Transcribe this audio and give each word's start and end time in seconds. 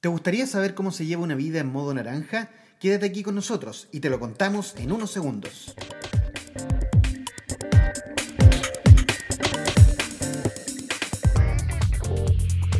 ¿Te 0.00 0.08
gustaría 0.08 0.46
saber 0.46 0.74
cómo 0.74 0.92
se 0.92 1.04
lleva 1.04 1.22
una 1.22 1.34
vida 1.34 1.60
en 1.60 1.70
modo 1.70 1.92
naranja? 1.92 2.48
Quédate 2.78 3.04
aquí 3.04 3.22
con 3.22 3.34
nosotros 3.34 3.86
y 3.92 4.00
te 4.00 4.08
lo 4.08 4.18
contamos 4.18 4.74
en 4.78 4.92
unos 4.92 5.10
segundos. 5.10 5.74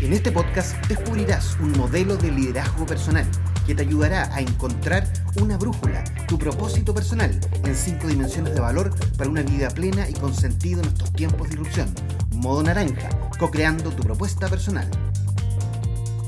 En 0.00 0.14
este 0.14 0.32
podcast 0.32 0.74
descubrirás 0.86 1.58
un 1.60 1.72
modelo 1.72 2.16
de 2.16 2.32
liderazgo 2.32 2.86
personal 2.86 3.26
que 3.66 3.74
te 3.74 3.82
ayudará 3.82 4.34
a 4.34 4.40
encontrar 4.40 5.06
una 5.42 5.58
brújula, 5.58 6.02
tu 6.26 6.38
propósito 6.38 6.94
personal 6.94 7.38
en 7.64 7.76
cinco 7.76 8.08
dimensiones 8.08 8.54
de 8.54 8.60
valor 8.60 8.94
para 9.18 9.28
una 9.28 9.42
vida 9.42 9.68
plena 9.68 10.08
y 10.08 10.14
con 10.14 10.34
sentido 10.34 10.80
en 10.80 10.88
estos 10.88 11.12
tiempos 11.12 11.50
de 11.50 11.56
irrupción. 11.56 11.94
Modo 12.36 12.62
naranja, 12.62 13.10
co-creando 13.38 13.90
tu 13.90 14.02
propuesta 14.02 14.48
personal. 14.48 14.88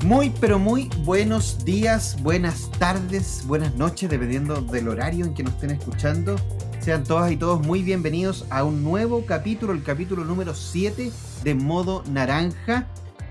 Muy, 0.04 0.32
pero 0.40 0.58
muy 0.58 0.90
buenos 1.04 1.64
días, 1.64 2.20
buenas 2.22 2.68
tardes, 2.72 3.44
buenas 3.46 3.76
noches, 3.76 4.10
dependiendo 4.10 4.60
del 4.60 4.88
horario 4.88 5.24
en 5.24 5.32
que 5.32 5.44
nos 5.44 5.54
estén 5.54 5.70
escuchando. 5.70 6.34
Sean 6.80 7.04
todas 7.04 7.30
y 7.30 7.36
todos 7.36 7.64
muy 7.64 7.84
bienvenidos 7.84 8.44
a 8.50 8.64
un 8.64 8.82
nuevo 8.82 9.24
capítulo, 9.24 9.72
el 9.72 9.84
capítulo 9.84 10.24
número 10.24 10.54
7 10.54 11.12
de 11.44 11.54
Modo 11.54 12.02
Naranja. 12.10 12.88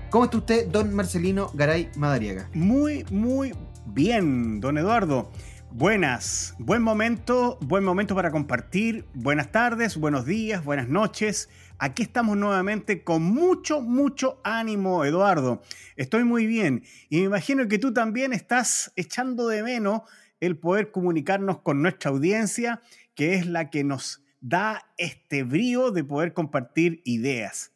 ¿Cómo 0.08 0.24
está 0.24 0.38
usted, 0.38 0.68
don 0.68 0.94
Marcelino 0.94 1.50
Garay 1.52 1.90
Madariaga? 1.94 2.48
Muy, 2.54 3.04
muy 3.10 3.52
bien, 3.84 4.58
don 4.60 4.78
Eduardo. 4.78 5.30
Buenas, 5.72 6.54
buen 6.58 6.82
momento, 6.82 7.58
buen 7.60 7.84
momento 7.84 8.14
para 8.14 8.30
compartir. 8.30 9.04
Buenas 9.12 9.52
tardes, 9.52 9.98
buenos 9.98 10.24
días, 10.24 10.64
buenas 10.64 10.88
noches. 10.88 11.50
Aquí 11.84 12.04
estamos 12.04 12.36
nuevamente 12.36 13.02
con 13.02 13.24
mucho, 13.24 13.80
mucho 13.80 14.40
ánimo, 14.44 15.04
Eduardo. 15.04 15.62
Estoy 15.96 16.22
muy 16.22 16.46
bien 16.46 16.84
y 17.08 17.18
me 17.18 17.24
imagino 17.24 17.66
que 17.66 17.80
tú 17.80 17.92
también 17.92 18.32
estás 18.32 18.92
echando 18.94 19.48
de 19.48 19.64
menos 19.64 20.02
el 20.38 20.56
poder 20.56 20.92
comunicarnos 20.92 21.58
con 21.62 21.82
nuestra 21.82 22.12
audiencia, 22.12 22.80
que 23.16 23.34
es 23.34 23.46
la 23.46 23.68
que 23.68 23.82
nos 23.82 24.22
da 24.40 24.92
este 24.96 25.42
brío 25.42 25.90
de 25.90 26.04
poder 26.04 26.34
compartir 26.34 27.02
ideas. 27.04 27.72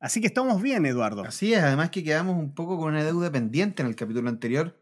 Así 0.00 0.22
que 0.22 0.28
estamos 0.28 0.62
bien, 0.62 0.86
Eduardo. 0.86 1.22
Así 1.22 1.52
es, 1.52 1.62
además 1.62 1.90
que 1.90 2.02
quedamos 2.02 2.38
un 2.38 2.54
poco 2.54 2.78
con 2.78 2.94
una 2.94 3.04
deuda 3.04 3.30
pendiente 3.30 3.82
en 3.82 3.88
el 3.88 3.96
capítulo 3.96 4.30
anterior. 4.30 4.80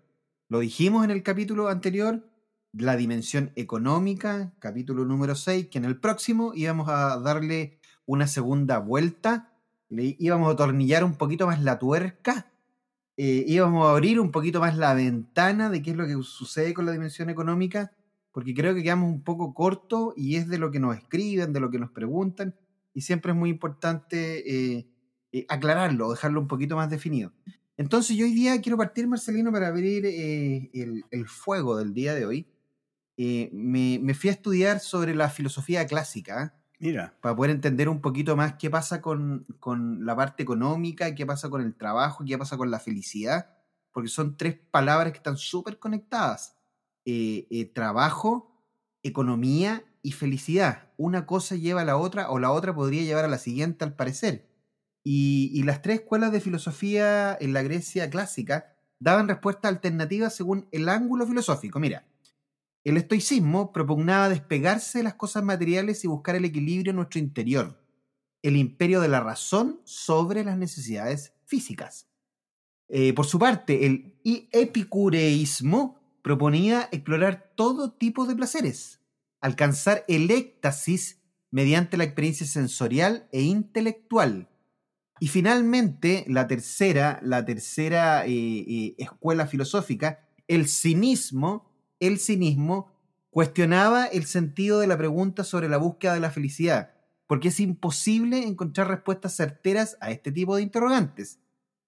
Lo 0.48 0.60
dijimos 0.60 1.02
en 1.02 1.10
el 1.10 1.24
capítulo 1.24 1.66
anterior, 1.70 2.24
la 2.72 2.94
dimensión 2.94 3.50
económica, 3.56 4.52
capítulo 4.60 5.04
número 5.04 5.34
6, 5.34 5.66
que 5.72 5.78
en 5.78 5.86
el 5.86 5.98
próximo 5.98 6.52
íbamos 6.54 6.88
a 6.88 7.18
darle 7.18 7.79
una 8.10 8.26
segunda 8.26 8.78
vuelta, 8.78 9.52
le 9.88 10.16
íbamos 10.18 10.48
a 10.48 10.52
atornillar 10.54 11.04
un 11.04 11.14
poquito 11.14 11.46
más 11.46 11.62
la 11.62 11.78
tuerca, 11.78 12.50
eh, 13.16 13.44
íbamos 13.46 13.86
a 13.86 13.92
abrir 13.92 14.18
un 14.18 14.32
poquito 14.32 14.58
más 14.58 14.76
la 14.76 14.94
ventana 14.94 15.70
de 15.70 15.80
qué 15.80 15.92
es 15.92 15.96
lo 15.96 16.06
que 16.08 16.14
sucede 16.22 16.74
con 16.74 16.86
la 16.86 16.92
dimensión 16.92 17.30
económica, 17.30 17.92
porque 18.32 18.52
creo 18.52 18.74
que 18.74 18.82
quedamos 18.82 19.08
un 19.08 19.22
poco 19.22 19.54
cortos 19.54 20.12
y 20.16 20.34
es 20.34 20.48
de 20.48 20.58
lo 20.58 20.72
que 20.72 20.80
nos 20.80 20.96
escriben, 20.96 21.52
de 21.52 21.60
lo 21.60 21.70
que 21.70 21.78
nos 21.78 21.92
preguntan, 21.92 22.56
y 22.94 23.02
siempre 23.02 23.30
es 23.30 23.38
muy 23.38 23.48
importante 23.48 24.78
eh, 24.78 24.88
eh, 25.30 25.46
aclararlo, 25.48 26.10
dejarlo 26.10 26.40
un 26.40 26.48
poquito 26.48 26.74
más 26.74 26.90
definido. 26.90 27.32
Entonces 27.76 28.16
yo 28.16 28.26
hoy 28.26 28.32
día 28.32 28.60
quiero 28.60 28.76
partir, 28.76 29.06
Marcelino, 29.06 29.52
para 29.52 29.68
abrir 29.68 30.04
el, 30.04 31.28
fuego 31.28 31.76
del 31.76 31.94
día 31.94 32.12
de 32.14 32.26
hoy. 32.26 32.48
Me, 33.16 34.14
fui 34.14 34.30
a 34.30 34.32
estudiar 34.32 34.80
sobre 34.80 35.14
la 35.14 35.30
filosofía 35.30 35.86
clásica, 35.86 36.59
Mira. 36.80 37.14
Para 37.20 37.36
poder 37.36 37.50
entender 37.50 37.90
un 37.90 38.00
poquito 38.00 38.36
más 38.36 38.54
qué 38.54 38.70
pasa 38.70 39.02
con, 39.02 39.46
la 40.00 40.16
parte 40.16 40.42
económica, 40.42 41.14
qué 41.14 41.26
pasa 41.26 41.50
con 41.50 41.60
el 41.60 41.74
trabajo, 41.74 42.24
qué 42.26 42.38
pasa 42.38 42.56
con 42.56 42.70
la 42.70 42.80
felicidad, 42.80 43.50
porque 43.92 44.08
son 44.08 44.38
tres 44.38 44.58
palabras 44.70 45.12
que 45.12 45.18
están 45.18 45.36
súper 45.36 45.78
conectadas. 45.78 46.56
Eh, 47.04 47.46
eh, 47.50 47.66
trabajo, 47.66 48.64
economía 49.02 49.84
y 50.02 50.12
felicidad. 50.12 50.90
Una 50.96 51.26
cosa 51.26 51.54
lleva 51.54 51.82
a 51.82 51.84
la 51.84 51.98
otra 51.98 52.30
o 52.30 52.38
la 52.38 52.50
otra 52.50 52.74
podría 52.74 53.02
llevar 53.02 53.26
a 53.26 53.28
la 53.28 53.38
siguiente 53.38 53.84
al 53.84 53.94
parecer. 53.94 54.48
Y, 55.04 55.50
y 55.52 55.64
las 55.64 55.82
tres 55.82 56.00
escuelas 56.00 56.32
de 56.32 56.40
filosofía 56.40 57.36
en 57.38 57.52
la 57.52 57.62
Grecia 57.62 58.08
clásica 58.08 58.74
daban 58.98 59.28
respuestas 59.28 59.70
alternativas 59.70 60.34
según 60.34 60.66
el 60.72 60.88
ángulo 60.88 61.26
filosófico. 61.26 61.78
Mira, 61.78 62.06
el 62.84 62.96
estoicismo 62.96 63.72
propugnaba 63.72 64.28
despegarse 64.28 64.98
de 64.98 65.04
las 65.04 65.14
cosas 65.14 65.42
materiales 65.42 66.04
y 66.04 66.08
buscar 66.08 66.36
el 66.36 66.44
equilibrio 66.44 66.90
en 66.90 66.96
nuestro 66.96 67.20
interior, 67.20 67.82
el 68.42 68.56
imperio 68.56 69.00
de 69.00 69.08
la 69.08 69.20
razón 69.20 69.80
sobre 69.84 70.44
las 70.44 70.56
necesidades 70.56 71.34
físicas. 71.44 72.08
Eh, 72.88 73.12
por 73.12 73.26
su 73.26 73.38
parte, 73.38 73.86
el 73.86 74.14
epicureísmo 74.52 76.00
proponía 76.22 76.88
explorar 76.92 77.52
todo 77.54 77.92
tipo 77.92 78.26
de 78.26 78.34
placeres, 78.34 79.00
alcanzar 79.40 80.04
el 80.08 80.30
éxtasis 80.30 81.20
mediante 81.50 81.96
la 81.96 82.04
experiencia 82.04 82.46
sensorial 82.46 83.28
e 83.32 83.42
intelectual. 83.42 84.48
Y 85.18 85.28
finalmente, 85.28 86.24
la 86.28 86.46
tercera, 86.46 87.20
la 87.22 87.44
tercera 87.44 88.24
eh, 88.26 88.30
eh, 88.30 88.94
escuela 88.98 89.46
filosófica, 89.46 90.26
el 90.48 90.66
cinismo, 90.66 91.69
el 92.00 92.18
cinismo 92.18 92.90
cuestionaba 93.30 94.06
el 94.06 94.26
sentido 94.26 94.80
de 94.80 94.86
la 94.86 94.98
pregunta 94.98 95.44
sobre 95.44 95.68
la 95.68 95.76
búsqueda 95.76 96.14
de 96.14 96.20
la 96.20 96.30
felicidad, 96.30 96.92
porque 97.26 97.48
es 97.48 97.60
imposible 97.60 98.46
encontrar 98.46 98.88
respuestas 98.88 99.36
certeras 99.36 99.96
a 100.00 100.10
este 100.10 100.32
tipo 100.32 100.56
de 100.56 100.62
interrogantes. 100.62 101.38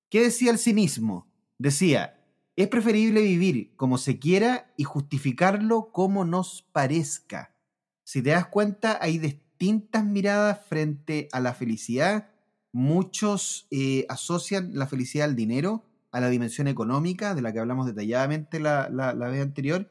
¿Qué 0.09 0.23
decía 0.23 0.53
el 0.53 0.59
cinismo? 0.59 1.27
Decía, 1.59 2.23
es 2.55 2.69
preferible 2.69 3.23
vivir 3.23 3.75
como 3.77 3.99
se 3.99 4.19
quiera 4.19 4.73
y 4.77 4.85
justificarlo 4.85 5.91
como 5.91 6.25
nos 6.25 6.63
parezca. 6.73 7.57
Si 8.05 8.23
te 8.23 8.31
das 8.31 8.47
cuenta, 8.47 8.99
hay 9.01 9.19
distintas 9.19 10.05
miradas 10.05 10.65
frente 10.67 11.29
a 11.33 11.41
la 11.41 11.55
felicidad. 11.55 12.29
Muchos 12.73 13.67
eh, 13.71 14.07
asocian 14.09 14.73
la 14.75 14.87
felicidad 14.87 15.29
al 15.29 15.37
dinero, 15.37 15.85
a 16.11 16.21
la 16.21 16.29
dimensión 16.29 16.69
económica, 16.69 17.35
de 17.35 17.43
la 17.43 17.53
que 17.53 17.59
hablamos 17.59 17.87
detalladamente 17.87 18.61
la, 18.61 18.91
la 18.91 19.29
vez 19.29 19.43
anterior, 19.43 19.91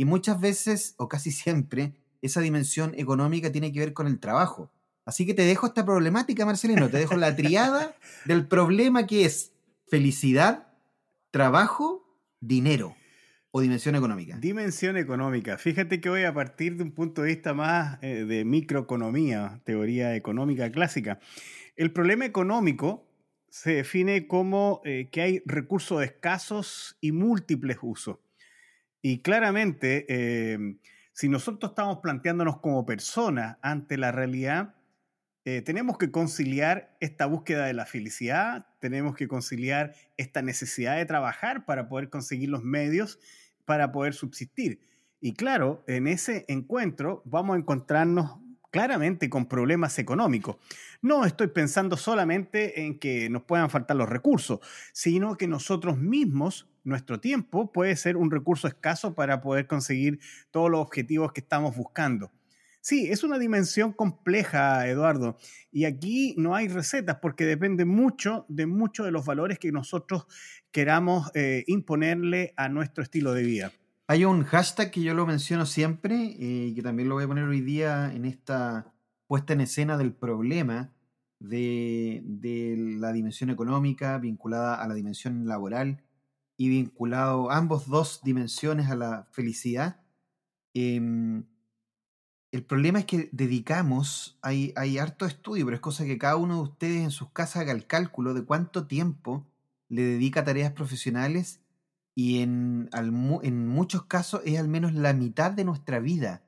y 0.00 0.06
muchas 0.06 0.40
veces, 0.40 0.94
o 0.96 1.10
casi 1.10 1.30
siempre, 1.30 1.92
esa 2.22 2.40
dimensión 2.40 2.94
económica 2.96 3.52
tiene 3.52 3.70
que 3.70 3.80
ver 3.80 3.92
con 3.92 4.06
el 4.06 4.18
trabajo. 4.18 4.72
Así 5.04 5.26
que 5.26 5.34
te 5.34 5.42
dejo 5.42 5.66
esta 5.66 5.84
problemática, 5.84 6.46
Marcelino, 6.46 6.88
te 6.88 6.96
dejo 6.96 7.18
la 7.18 7.36
triada 7.36 7.94
del 8.24 8.48
problema 8.48 9.06
que 9.06 9.26
es 9.26 9.52
felicidad, 9.88 10.68
trabajo, 11.30 12.16
dinero 12.40 12.96
o 13.50 13.60
dimensión 13.60 13.94
económica. 13.94 14.38
Dimensión 14.38 14.96
económica. 14.96 15.58
Fíjate 15.58 16.00
que 16.00 16.08
hoy 16.08 16.24
a 16.24 16.32
partir 16.32 16.78
de 16.78 16.84
un 16.84 16.92
punto 16.92 17.20
de 17.20 17.28
vista 17.34 17.52
más 17.52 17.98
eh, 18.00 18.24
de 18.24 18.46
microeconomía, 18.46 19.60
teoría 19.64 20.16
económica 20.16 20.72
clásica, 20.72 21.20
el 21.76 21.92
problema 21.92 22.24
económico 22.24 23.06
se 23.50 23.74
define 23.74 24.26
como 24.26 24.80
eh, 24.86 25.10
que 25.12 25.20
hay 25.20 25.42
recursos 25.44 26.02
escasos 26.02 26.96
y 27.02 27.12
múltiples 27.12 27.76
usos. 27.82 28.16
Y 29.02 29.22
claramente, 29.22 30.52
em, 30.52 30.78
si 31.12 31.28
nosotros 31.28 31.72
estamos 31.72 31.98
planteándonos 31.98 32.58
como 32.58 32.86
personas 32.86 33.58
ante 33.62 33.96
la 33.96 34.12
realidad, 34.12 34.74
eh, 35.44 35.62
tenemos 35.62 35.96
que 35.96 36.10
conciliar 36.10 36.96
esta 37.00 37.26
búsqueda 37.26 37.64
de 37.64 37.72
la 37.72 37.86
felicidad, 37.86 38.66
tenemos 38.78 39.16
que 39.16 39.26
conciliar 39.26 39.94
esta 40.18 40.42
necesidad 40.42 40.96
de 40.96 41.06
trabajar 41.06 41.64
para 41.64 41.88
poder 41.88 42.10
conseguir 42.10 42.50
los 42.50 42.62
medios 42.62 43.18
para 43.64 43.92
poder 43.92 44.14
subsistir. 44.14 44.80
Y 45.20 45.34
claro, 45.34 45.84
en 45.86 46.08
ese 46.08 46.44
encuentro 46.48 47.22
vamos 47.24 47.54
a 47.54 47.58
encontrarnos 47.58 48.38
claramente 48.70 49.28
con 49.28 49.46
problemas 49.46 49.98
económicos. 49.98 50.56
No 51.02 51.24
estoy 51.24 51.48
pensando 51.48 51.96
solamente 51.96 52.82
en 52.82 52.98
que 52.98 53.28
nos 53.28 53.42
puedan 53.42 53.70
faltar 53.70 53.96
los 53.96 54.08
recursos, 54.08 54.60
sino 54.92 55.36
que 55.36 55.46
nosotros 55.46 55.98
mismos 55.98 56.68
nuestro 56.84 57.20
tiempo 57.20 57.72
puede 57.72 57.96
ser 57.96 58.16
un 58.16 58.30
recurso 58.30 58.68
escaso 58.68 59.14
para 59.14 59.40
poder 59.40 59.66
conseguir 59.66 60.18
todos 60.50 60.70
los 60.70 60.80
objetivos 60.80 61.32
que 61.32 61.40
estamos 61.40 61.76
buscando. 61.76 62.30
Sí, 62.82 63.08
es 63.10 63.24
una 63.24 63.38
dimensión 63.38 63.92
compleja, 63.92 64.88
Eduardo, 64.88 65.36
y 65.70 65.84
aquí 65.84 66.34
no 66.38 66.54
hay 66.54 66.68
recetas 66.68 67.18
porque 67.20 67.44
depende 67.44 67.84
mucho 67.84 68.46
de 68.48 68.64
muchos 68.64 69.04
de 69.04 69.12
los 69.12 69.26
valores 69.26 69.58
que 69.58 69.70
nosotros 69.70 70.26
queramos 70.70 71.30
eh, 71.34 71.64
imponerle 71.66 72.54
a 72.56 72.70
nuestro 72.70 73.02
estilo 73.02 73.34
de 73.34 73.42
vida. 73.42 73.72
Hay 74.10 74.24
un 74.24 74.42
hashtag 74.42 74.90
que 74.90 75.02
yo 75.02 75.14
lo 75.14 75.24
menciono 75.24 75.66
siempre 75.66 76.16
eh, 76.16 76.66
y 76.66 76.74
que 76.74 76.82
también 76.82 77.08
lo 77.08 77.14
voy 77.14 77.22
a 77.22 77.28
poner 77.28 77.44
hoy 77.44 77.60
día 77.60 78.12
en 78.12 78.24
esta 78.24 78.92
puesta 79.28 79.52
en 79.52 79.60
escena 79.60 79.96
del 79.96 80.12
problema 80.12 80.92
de, 81.38 82.20
de 82.24 82.74
la 82.98 83.12
dimensión 83.12 83.50
económica 83.50 84.18
vinculada 84.18 84.74
a 84.74 84.88
la 84.88 84.94
dimensión 84.94 85.46
laboral 85.46 86.02
y 86.56 86.70
vinculado 86.70 87.52
ambos 87.52 87.86
dos 87.86 88.20
dimensiones 88.24 88.90
a 88.90 88.96
la 88.96 89.28
felicidad. 89.30 90.00
Em, 90.74 91.44
el 92.50 92.64
problema 92.64 92.98
es 92.98 93.04
que 93.04 93.28
dedicamos, 93.30 94.40
hay, 94.42 94.72
hay 94.74 94.98
harto 94.98 95.24
estudio, 95.24 95.66
pero 95.66 95.76
es 95.76 95.80
cosa 95.80 96.04
que 96.04 96.18
cada 96.18 96.34
uno 96.34 96.56
de 96.56 96.62
ustedes 96.62 97.04
en 97.04 97.12
sus 97.12 97.30
casas 97.30 97.62
haga 97.62 97.70
el 97.70 97.86
cálculo 97.86 98.34
de 98.34 98.42
cuánto 98.42 98.88
tiempo 98.88 99.46
le 99.88 100.02
dedica 100.02 100.40
a 100.40 100.44
tareas 100.44 100.72
profesionales 100.72 101.60
y 102.14 102.42
en, 102.42 102.88
en 102.92 103.68
muchos 103.68 104.04
casos 104.04 104.42
es 104.44 104.58
al 104.58 104.68
menos 104.68 104.94
la 104.94 105.12
mitad 105.12 105.52
de 105.52 105.64
nuestra 105.64 106.00
vida. 106.00 106.44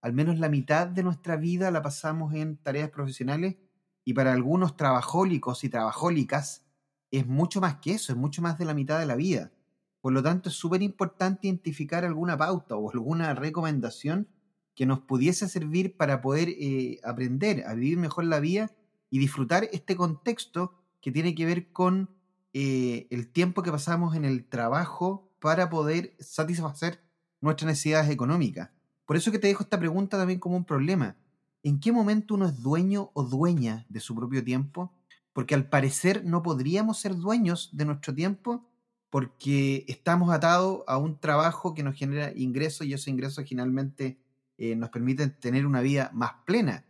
Al 0.00 0.12
menos 0.12 0.38
la 0.38 0.48
mitad 0.48 0.86
de 0.86 1.02
nuestra 1.02 1.36
vida 1.36 1.70
la 1.70 1.82
pasamos 1.82 2.34
en 2.34 2.58
tareas 2.58 2.90
profesionales 2.90 3.56
y 4.04 4.14
para 4.14 4.32
algunos 4.32 4.76
trabajólicos 4.76 5.64
y 5.64 5.68
trabajólicas 5.68 6.64
es 7.10 7.26
mucho 7.26 7.60
más 7.60 7.76
que 7.76 7.92
eso, 7.92 8.12
es 8.12 8.18
mucho 8.18 8.42
más 8.42 8.58
de 8.58 8.64
la 8.64 8.74
mitad 8.74 8.98
de 8.98 9.06
la 9.06 9.16
vida. 9.16 9.52
Por 10.00 10.12
lo 10.12 10.22
tanto, 10.22 10.48
es 10.48 10.54
súper 10.54 10.82
importante 10.82 11.48
identificar 11.48 12.04
alguna 12.04 12.36
pauta 12.36 12.76
o 12.76 12.90
alguna 12.90 13.34
recomendación 13.34 14.28
que 14.76 14.86
nos 14.86 15.00
pudiese 15.00 15.48
servir 15.48 15.96
para 15.96 16.20
poder 16.20 16.50
eh, 16.50 17.00
aprender 17.02 17.64
a 17.66 17.74
vivir 17.74 17.98
mejor 17.98 18.24
la 18.24 18.38
vida 18.38 18.70
y 19.10 19.18
disfrutar 19.18 19.68
este 19.72 19.96
contexto 19.96 20.74
que 21.00 21.10
tiene 21.10 21.34
que 21.34 21.46
ver 21.46 21.72
con 21.72 22.10
eh, 22.58 23.06
el 23.10 23.30
tiempo 23.30 23.62
que 23.62 23.70
pasamos 23.70 24.16
en 24.16 24.24
el 24.24 24.48
trabajo 24.48 25.30
para 25.40 25.68
poder 25.68 26.16
satisfacer 26.18 27.02
nuestras 27.42 27.66
necesidades 27.66 28.08
económicas. 28.08 28.70
Por 29.04 29.18
eso 29.18 29.30
que 29.30 29.38
te 29.38 29.48
dejo 29.48 29.62
esta 29.62 29.78
pregunta 29.78 30.16
también 30.16 30.40
como 30.40 30.56
un 30.56 30.64
problema. 30.64 31.18
¿En 31.62 31.80
qué 31.80 31.92
momento 31.92 32.32
uno 32.32 32.46
es 32.46 32.62
dueño 32.62 33.10
o 33.12 33.24
dueña 33.24 33.84
de 33.90 34.00
su 34.00 34.14
propio 34.14 34.42
tiempo? 34.42 34.90
Porque 35.34 35.54
al 35.54 35.68
parecer 35.68 36.24
no 36.24 36.42
podríamos 36.42 36.98
ser 36.98 37.14
dueños 37.16 37.68
de 37.74 37.84
nuestro 37.84 38.14
tiempo 38.14 38.66
porque 39.10 39.84
estamos 39.86 40.32
atados 40.32 40.82
a 40.86 40.96
un 40.96 41.20
trabajo 41.20 41.74
que 41.74 41.82
nos 41.82 41.94
genera 41.94 42.32
ingresos 42.34 42.86
y 42.86 42.94
esos 42.94 43.08
ingresos 43.08 43.44
finalmente 43.46 44.18
eh, 44.56 44.76
nos 44.76 44.88
permiten 44.88 45.38
tener 45.38 45.66
una 45.66 45.82
vida 45.82 46.10
más 46.14 46.32
plena. 46.46 46.85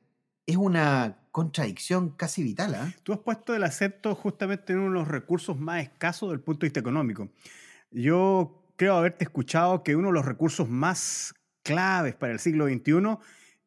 Es 0.47 0.57
una 0.57 1.19
contradicción 1.33 2.11
casi 2.11 2.43
vital. 2.43 2.75
¿ah? 2.75 2.95
Tú 3.03 3.13
has 3.13 3.19
puesto 3.19 3.55
el 3.55 3.65
acento 3.65 4.15
justamente 4.15 4.73
en 4.73 4.79
uno 4.79 4.93
de 4.93 4.99
los 5.01 5.09
recursos 5.09 5.59
más 5.59 5.83
escasos 5.83 6.31
del 6.31 6.41
punto 6.41 6.61
de 6.61 6.69
vista 6.69 6.81
económico. 6.81 7.29
Yo 7.91 8.63
creo 8.77 8.97
haberte 8.97 9.25
escuchado 9.25 9.83
que 9.83 9.97
uno 9.97 10.09
de 10.09 10.15
los 10.15 10.25
recursos 10.25 10.69
más 10.69 11.35
claves 11.63 12.15
para 12.15 12.33
el 12.33 12.39
siglo 12.39 12.67
XXI 12.67 13.19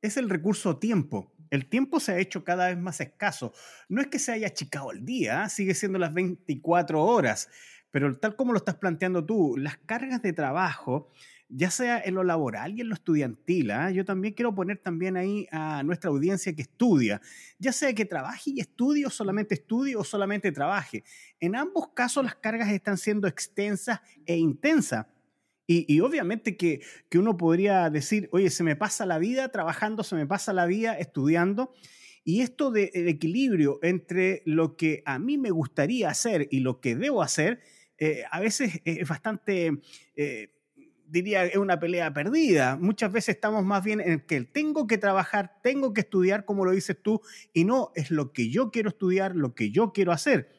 es 0.01 0.17
el 0.17 0.29
recurso 0.29 0.77
tiempo. 0.77 1.31
El 1.49 1.65
tiempo 1.65 1.99
se 1.99 2.13
ha 2.13 2.19
hecho 2.19 2.43
cada 2.43 2.67
vez 2.67 2.77
más 2.77 3.01
escaso. 3.01 3.53
No 3.87 4.01
es 4.01 4.07
que 4.07 4.19
se 4.19 4.31
haya 4.31 4.47
achicado 4.47 4.91
el 4.91 5.05
día, 5.05 5.43
¿ah? 5.43 5.49
sigue 5.49 5.73
siendo 5.73 5.99
las 5.99 6.13
24 6.13 7.03
horas, 7.03 7.49
pero 7.91 8.17
tal 8.17 8.35
como 8.35 8.53
lo 8.53 8.59
estás 8.59 8.75
planteando 8.75 9.25
tú, 9.25 9.57
las 9.57 9.77
cargas 9.77 10.21
de 10.21 10.33
trabajo, 10.33 11.11
ya 11.49 11.71
sea 11.71 11.99
en 11.99 12.13
lo 12.13 12.23
laboral 12.23 12.77
y 12.77 12.81
en 12.81 12.89
lo 12.89 12.93
estudiantil, 12.93 13.71
¿ah? 13.71 13.89
yo 13.89 14.05
también 14.05 14.35
quiero 14.35 14.53
poner 14.53 14.77
también 14.77 15.17
ahí 15.17 15.47
a 15.51 15.81
nuestra 15.83 16.11
audiencia 16.11 16.55
que 16.55 16.61
estudia, 16.61 17.21
ya 17.57 17.71
sea 17.71 17.93
que 17.93 18.05
trabaje 18.05 18.51
y 18.51 18.59
estudie 18.59 19.05
o 19.05 19.09
solamente 19.09 19.55
estudie 19.55 19.95
o 19.95 20.03
solamente 20.03 20.51
trabaje. 20.51 21.03
En 21.39 21.55
ambos 21.55 21.89
casos 21.95 22.23
las 22.23 22.35
cargas 22.35 22.69
están 22.69 22.97
siendo 22.97 23.27
extensas 23.27 23.99
e 24.25 24.37
intensas. 24.37 25.07
Y, 25.71 25.99
obviamente 25.99 26.57
que, 26.57 26.81
que, 27.09 27.19
uno 27.19 27.37
podría 27.37 27.91
decir, 27.91 28.27
oye, 28.31 28.49
se 28.49 28.63
me 28.63 28.75
pasa 28.75 29.05
la 29.05 29.19
vida 29.19 29.49
trabajando, 29.49 30.03
se 30.03 30.15
me 30.15 30.25
pasa 30.25 30.51
la 30.51 30.65
vida 30.65 30.97
estudiando. 30.97 31.75
Y 32.23 32.41
esto 32.41 32.71
del 32.71 33.07
equilibrio 33.07 33.79
entre 33.83 34.41
lo 34.45 34.75
que 34.75 35.03
a 35.05 35.19
mí 35.19 35.37
me 35.37 35.51
gustaría 35.51 36.09
hacer 36.09 36.47
y 36.49 36.61
lo 36.61 36.81
que 36.81 36.95
debo 36.95 37.21
hacer, 37.21 37.59
eh, 37.99 38.23
a 38.31 38.39
veces 38.39 38.81
es 38.85 39.07
bastante, 39.07 39.79
eh, 40.15 40.49
diría, 41.09 41.45
es 41.45 41.57
una 41.57 41.79
pelea 41.79 42.13
perdida. 42.13 42.75
Muchas 42.75 43.11
veces 43.11 43.35
estamos 43.35 43.65
más 43.65 43.83
bien 43.83 43.99
en 44.01 44.19
que 44.21 44.41
tengo 44.41 44.87
que 44.87 44.97
trabajar, 44.97 45.59
tengo 45.61 45.93
que 45.93 46.01
estudiar, 46.01 46.45
como 46.45 46.65
lo 46.65 46.71
dices 46.71 46.97
tú, 47.01 47.21
y 47.53 47.65
no 47.65 47.91
es 47.95 48.11
lo 48.11 48.31
que 48.31 48.49
yo 48.49 48.71
quiero 48.71 48.89
estudiar, 48.89 49.35
lo 49.35 49.55
que 49.55 49.71
yo 49.71 49.91
quiero 49.91 50.11
hacer. 50.11 50.51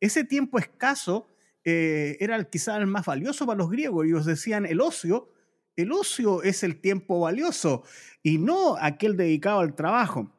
Ese 0.00 0.24
tiempo 0.24 0.58
escaso 0.58 1.28
eh, 1.64 2.16
era 2.20 2.42
quizás 2.44 2.78
el 2.78 2.86
más 2.86 3.06
valioso 3.06 3.46
para 3.46 3.58
los 3.58 3.70
griegos. 3.70 4.06
Ellos 4.06 4.24
decían 4.24 4.66
el 4.66 4.80
ocio, 4.80 5.30
el 5.74 5.92
ocio 5.92 6.42
es 6.42 6.62
el 6.62 6.80
tiempo 6.80 7.20
valioso 7.20 7.82
y 8.22 8.38
no 8.38 8.76
aquel 8.80 9.16
dedicado 9.16 9.60
al 9.60 9.74
trabajo. 9.74 10.32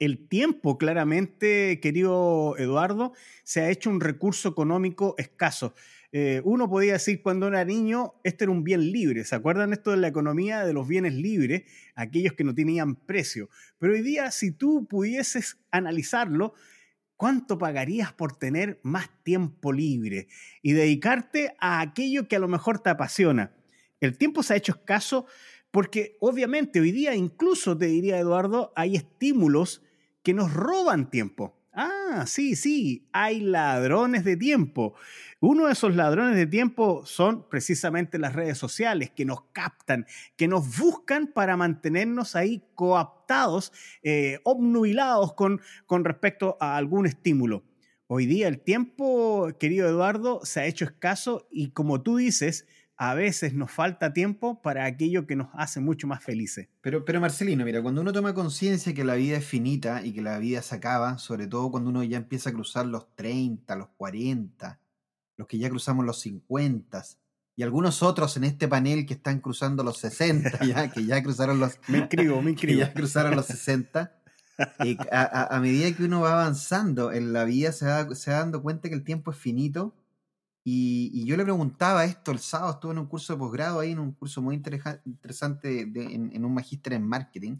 El 0.00 0.28
tiempo, 0.28 0.76
claramente, 0.76 1.78
querido 1.80 2.56
Eduardo, 2.58 3.12
se 3.44 3.60
ha 3.60 3.70
hecho 3.70 3.90
un 3.90 4.00
recurso 4.00 4.48
económico 4.48 5.14
escaso. 5.18 5.74
Eh, 6.16 6.40
uno 6.44 6.70
podía 6.70 6.92
decir 6.92 7.22
cuando 7.22 7.48
era 7.48 7.64
niño, 7.64 8.14
este 8.22 8.44
era 8.44 8.52
un 8.52 8.62
bien 8.62 8.92
libre. 8.92 9.24
¿Se 9.24 9.34
acuerdan 9.34 9.72
esto 9.72 9.90
de 9.90 9.96
la 9.96 10.06
economía 10.06 10.64
de 10.64 10.72
los 10.72 10.86
bienes 10.86 11.12
libres? 11.14 11.64
Aquellos 11.96 12.34
que 12.34 12.44
no 12.44 12.54
tenían 12.54 12.94
precio. 12.94 13.50
Pero 13.80 13.94
hoy 13.94 14.02
día, 14.02 14.30
si 14.30 14.52
tú 14.52 14.86
pudieses 14.86 15.58
analizarlo, 15.72 16.54
¿Cuánto 17.16 17.58
pagarías 17.58 18.12
por 18.12 18.36
tener 18.36 18.80
más 18.82 19.08
tiempo 19.22 19.72
libre 19.72 20.26
y 20.62 20.72
dedicarte 20.72 21.54
a 21.60 21.80
aquello 21.80 22.26
que 22.26 22.34
a 22.34 22.40
lo 22.40 22.48
mejor 22.48 22.80
te 22.80 22.90
apasiona? 22.90 23.54
El 24.00 24.18
tiempo 24.18 24.42
se 24.42 24.54
ha 24.54 24.56
hecho 24.56 24.72
escaso 24.72 25.26
porque 25.70 26.16
obviamente 26.20 26.80
hoy 26.80 26.90
día 26.90 27.14
incluso, 27.14 27.78
te 27.78 27.86
diría 27.86 28.18
Eduardo, 28.18 28.72
hay 28.74 28.96
estímulos 28.96 29.82
que 30.24 30.34
nos 30.34 30.52
roban 30.52 31.08
tiempo. 31.08 31.56
Ah, 31.76 32.24
sí, 32.28 32.54
sí, 32.54 33.08
hay 33.12 33.40
ladrones 33.40 34.22
de 34.24 34.36
tiempo. 34.36 34.94
Uno 35.40 35.66
de 35.66 35.72
esos 35.72 35.96
ladrones 35.96 36.36
de 36.36 36.46
tiempo 36.46 37.04
son 37.04 37.48
precisamente 37.48 38.16
las 38.18 38.32
redes 38.32 38.58
sociales 38.58 39.10
que 39.10 39.24
nos 39.24 39.42
captan, 39.52 40.06
que 40.36 40.46
nos 40.46 40.78
buscan 40.78 41.26
para 41.26 41.56
mantenernos 41.56 42.36
ahí 42.36 42.62
coaptados, 42.76 43.72
eh, 44.04 44.38
obnubilados 44.44 45.34
con, 45.34 45.60
con 45.86 46.04
respecto 46.04 46.56
a 46.60 46.76
algún 46.76 47.06
estímulo. 47.06 47.64
Hoy 48.06 48.26
día 48.26 48.46
el 48.46 48.60
tiempo, 48.60 49.50
querido 49.58 49.88
Eduardo, 49.88 50.44
se 50.44 50.60
ha 50.60 50.66
hecho 50.66 50.84
escaso 50.84 51.48
y 51.50 51.70
como 51.72 52.02
tú 52.02 52.18
dices, 52.18 52.68
a 52.96 53.14
veces 53.14 53.54
nos 53.54 53.70
falta 53.70 54.12
tiempo 54.12 54.62
para 54.62 54.84
aquello 54.84 55.26
que 55.26 55.36
nos 55.36 55.48
hace 55.54 55.80
mucho 55.80 56.06
más 56.06 56.22
felices. 56.22 56.68
Pero, 56.80 57.04
pero 57.04 57.20
Marcelino, 57.20 57.64
mira, 57.64 57.82
cuando 57.82 58.00
uno 58.00 58.12
toma 58.12 58.34
conciencia 58.34 58.94
que 58.94 59.04
la 59.04 59.14
vida 59.14 59.38
es 59.38 59.44
finita 59.44 60.04
y 60.04 60.12
que 60.12 60.22
la 60.22 60.38
vida 60.38 60.62
se 60.62 60.76
acaba, 60.76 61.18
sobre 61.18 61.46
todo 61.46 61.70
cuando 61.70 61.90
uno 61.90 62.04
ya 62.04 62.18
empieza 62.18 62.50
a 62.50 62.52
cruzar 62.52 62.86
los 62.86 63.14
30, 63.16 63.74
los 63.76 63.88
40, 63.96 64.80
los 65.36 65.48
que 65.48 65.58
ya 65.58 65.68
cruzamos 65.68 66.04
los 66.04 66.20
50, 66.20 67.02
y 67.56 67.62
algunos 67.62 68.02
otros 68.02 68.36
en 68.36 68.44
este 68.44 68.68
panel 68.68 69.06
que 69.06 69.14
están 69.14 69.40
cruzando 69.40 69.82
los 69.82 69.98
60, 69.98 70.64
ya, 70.64 70.90
que 70.90 71.04
ya 71.04 71.22
cruzaron 71.22 71.60
los... 71.60 71.78
me 71.88 71.98
inscribo, 71.98 72.42
me 72.42 72.50
inscribo. 72.52 72.80
ya 72.80 72.92
cruzaron 72.92 73.34
los 73.34 73.46
60. 73.46 74.12
Eh, 74.84 74.96
a, 75.10 75.58
medida 75.60 75.90
que 75.96 76.04
uno 76.04 76.20
va 76.20 76.32
avanzando 76.32 77.10
en 77.10 77.32
la 77.32 77.42
vida 77.44 77.72
se 77.72 77.86
se 78.14 78.30
va 78.30 78.38
dando 78.38 78.62
cuenta 78.62 78.88
que 78.88 78.94
el 78.94 79.02
tiempo 79.02 79.32
es 79.32 79.36
finito 79.36 79.96
y, 80.66 81.26
yo 81.26 81.36
le 81.36 81.44
preguntaba 81.44 82.06
esto 82.06 82.32
el 82.32 82.38
sábado, 82.38 82.72
estuve 82.72 82.92
en 82.92 82.98
un 82.98 83.06
curso 83.06 83.34
de 83.34 83.38
posgrado 83.38 83.80
ahí, 83.80 83.92
en 83.92 83.98
un 83.98 84.12
curso 84.12 84.40
muy 84.40 84.54
interesante 84.54 85.82
en, 85.82 86.44
un 86.44 86.54
magíster 86.54 86.94
en 86.94 87.06
marketing, 87.06 87.58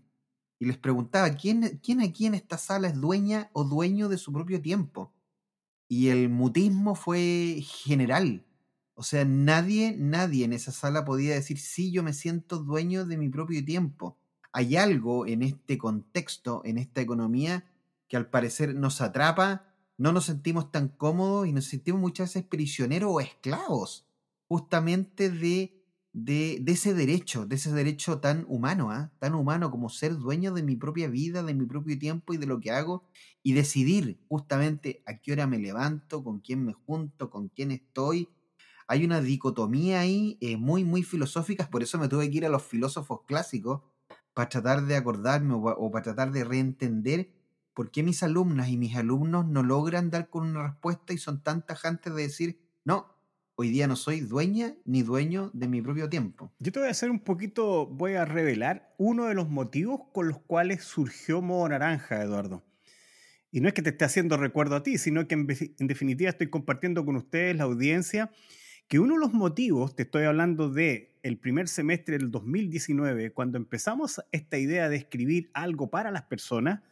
y 0.58 0.64
les 0.64 0.78
preguntaba, 0.78 1.28
¿quién, 1.30 1.80
¿quién 1.82 2.00
aquí 2.00 2.24
en 2.24 2.34
esta 2.34 2.56
sala 2.56 2.88
es 2.88 2.98
dueña 2.98 3.50
o 3.52 3.64
dueño 3.64 4.08
de 4.08 4.16
su 4.16 4.32
propio 4.32 4.62
tiempo? 4.62 5.12
Y 5.86 6.08
el 6.08 6.30
mutismo 6.30 6.94
fue 6.94 7.62
general. 7.62 8.46
O 8.94 9.02
sea, 9.02 9.26
nadie, 9.26 9.94
nadie 9.98 10.46
en 10.46 10.54
esa 10.54 10.72
sala 10.72 11.04
podía 11.04 11.34
decir, 11.34 11.58
sí, 11.58 11.92
yo 11.92 12.02
me 12.02 12.14
siento 12.14 12.58
dueño 12.58 13.04
de 13.04 13.18
mi 13.18 13.28
propio 13.28 13.62
tiempo. 13.62 14.16
Hay 14.52 14.76
algo 14.76 15.26
en 15.26 15.42
este 15.42 15.76
contexto, 15.76 16.62
en 16.64 16.78
esta 16.78 17.02
economía, 17.02 17.66
que 18.08 18.16
al 18.16 18.30
parecer 18.30 18.74
nos 18.74 19.02
atrapa 19.02 19.73
no 19.96 20.12
nos 20.12 20.26
sentimos 20.26 20.72
tan 20.72 20.88
cómodos 20.88 21.46
y 21.46 21.52
nos 21.52 21.66
sentimos 21.66 22.00
muchas 22.00 22.30
veces 22.30 22.48
prisioneros 22.48 23.10
o 23.12 23.20
esclavos 23.20 24.06
justamente 24.48 25.30
de, 25.30 25.84
de, 26.12 26.62
ese 26.66 26.94
derecho, 26.94 27.46
de 27.46 27.56
ese 27.56 27.72
derecho 27.72 28.20
tan 28.20 28.44
humano, 28.48 28.90
¿ah? 28.90 29.12
tan 29.18 29.34
humano 29.34 29.70
como 29.70 29.88
ser 29.88 30.16
dueño 30.16 30.52
de 30.52 30.62
mi 30.62 30.76
propia 30.76 31.08
vida, 31.08 31.42
de 31.42 31.54
mi 31.54 31.66
propio 31.66 31.98
tiempo 31.98 32.34
y 32.34 32.36
de 32.36 32.46
lo 32.46 32.60
que 32.60 32.70
hago 32.70 33.04
y 33.42 33.52
decidir 33.52 34.20
justamente 34.28 35.02
a 35.06 35.18
qué 35.18 35.32
hora 35.32 35.46
me 35.46 35.58
levanto, 35.58 36.22
con 36.22 36.40
quién 36.40 36.64
me 36.64 36.72
junto, 36.72 37.30
con 37.30 37.48
quién 37.48 37.70
estoy. 37.70 38.28
Hay 38.86 39.04
una 39.04 39.20
dicotomía 39.20 40.00
ahí 40.00 40.36
eh, 40.40 40.56
muy, 40.56 40.84
muy 40.84 41.02
filosófica, 41.02 41.70
por 41.70 41.82
eso 41.82 41.98
me 41.98 42.08
tuve 42.08 42.30
que 42.30 42.36
ir 42.36 42.46
a 42.46 42.50
los 42.50 42.62
filósofos 42.62 43.20
clásicos 43.26 43.80
para 44.34 44.48
tratar 44.48 44.84
de 44.84 44.96
acordarme 44.96 45.54
o 45.54 45.90
para 45.90 46.02
tratar 46.02 46.32
de 46.32 46.44
reentender 46.44 47.30
¿por 47.74 47.90
qué 47.90 48.02
mis 48.02 48.22
alumnas 48.22 48.68
y 48.68 48.76
mis 48.76 48.96
alumnos 48.96 49.46
no 49.46 49.62
logran 49.62 50.10
dar 50.10 50.30
con 50.30 50.48
una 50.48 50.68
respuesta 50.68 51.12
y 51.12 51.18
son 51.18 51.42
tan 51.42 51.66
tajantes 51.66 52.14
de 52.14 52.22
decir, 52.22 52.60
no, 52.84 53.14
hoy 53.56 53.70
día 53.70 53.86
no 53.86 53.96
soy 53.96 54.20
dueña 54.20 54.74
ni 54.84 55.02
dueño 55.02 55.50
de 55.52 55.68
mi 55.68 55.82
propio 55.82 56.08
tiempo? 56.08 56.52
Yo 56.60 56.72
te 56.72 56.78
voy 56.78 56.88
a 56.88 56.92
hacer 56.92 57.10
un 57.10 57.20
poquito, 57.20 57.86
voy 57.86 58.14
a 58.14 58.24
revelar 58.24 58.94
uno 58.96 59.26
de 59.26 59.34
los 59.34 59.48
motivos 59.48 60.02
con 60.12 60.28
los 60.28 60.38
cuales 60.38 60.84
surgió 60.84 61.42
Modo 61.42 61.68
Naranja, 61.68 62.22
Eduardo. 62.22 62.64
Y 63.50 63.60
no 63.60 63.68
es 63.68 63.74
que 63.74 63.82
te 63.82 63.90
esté 63.90 64.04
haciendo 64.04 64.36
recuerdo 64.36 64.76
a 64.76 64.82
ti, 64.82 64.98
sino 64.98 65.28
que 65.28 65.34
en, 65.34 65.46
en 65.78 65.86
definitiva 65.86 66.30
estoy 66.30 66.50
compartiendo 66.50 67.04
con 67.04 67.16
ustedes, 67.16 67.56
la 67.56 67.64
audiencia, 67.64 68.30
que 68.88 68.98
uno 68.98 69.14
de 69.14 69.20
los 69.20 69.32
motivos, 69.32 69.94
te 69.94 70.02
estoy 70.02 70.24
hablando 70.24 70.70
de 70.70 71.18
el 71.22 71.38
primer 71.38 71.68
semestre 71.68 72.18
del 72.18 72.30
2019, 72.30 73.32
cuando 73.32 73.56
empezamos 73.56 74.20
esta 74.30 74.58
idea 74.58 74.88
de 74.88 74.96
escribir 74.96 75.50
algo 75.54 75.88
para 75.88 76.10
las 76.10 76.22
personas, 76.22 76.82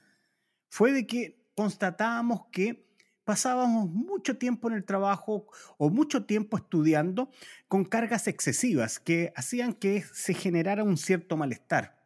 fue 0.73 0.91
de 0.93 1.07
que 1.07 1.39
constatábamos 1.55 2.47
que 2.51 2.89
pasábamos 3.25 3.91
mucho 3.91 4.39
tiempo 4.39 4.71
en 4.71 4.77
el 4.77 4.85
trabajo 4.87 5.47
o 5.77 5.91
mucho 5.91 6.25
tiempo 6.25 6.57
estudiando 6.57 7.31
con 7.69 7.85
cargas 7.85 8.27
excesivas 8.27 8.99
que 8.99 9.35
hacían 9.37 9.75
que 9.75 10.03
se 10.15 10.33
generara 10.33 10.83
un 10.83 10.97
cierto 10.97 11.37
malestar. 11.37 12.01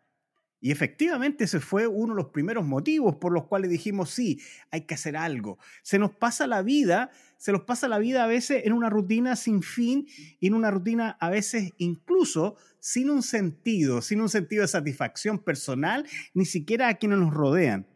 Y 0.60 0.72
efectivamente 0.72 1.44
ese 1.44 1.60
fue 1.60 1.86
uno 1.86 2.12
de 2.12 2.22
los 2.22 2.32
primeros 2.32 2.66
motivos 2.66 3.14
por 3.14 3.32
los 3.32 3.46
cuales 3.46 3.70
dijimos, 3.70 4.10
sí, 4.10 4.40
hay 4.72 4.80
que 4.80 4.94
hacer 4.94 5.16
algo. 5.16 5.60
Se 5.84 6.00
nos 6.00 6.10
pasa 6.10 6.48
la 6.48 6.62
vida, 6.62 7.12
se 7.36 7.52
nos 7.52 7.62
pasa 7.62 7.86
la 7.86 8.00
vida 8.00 8.24
a 8.24 8.26
veces 8.26 8.62
en 8.64 8.72
una 8.72 8.90
rutina 8.90 9.36
sin 9.36 9.62
fin 9.62 10.08
y 10.40 10.48
en 10.48 10.54
una 10.54 10.72
rutina 10.72 11.16
a 11.20 11.30
veces 11.30 11.72
incluso 11.78 12.56
sin 12.80 13.10
un 13.10 13.22
sentido, 13.22 14.02
sin 14.02 14.20
un 14.20 14.28
sentido 14.28 14.62
de 14.62 14.68
satisfacción 14.68 15.38
personal, 15.38 16.04
ni 16.34 16.46
siquiera 16.46 16.88
a 16.88 16.94
quienes 16.94 17.20
nos 17.20 17.32
rodean. 17.32 17.86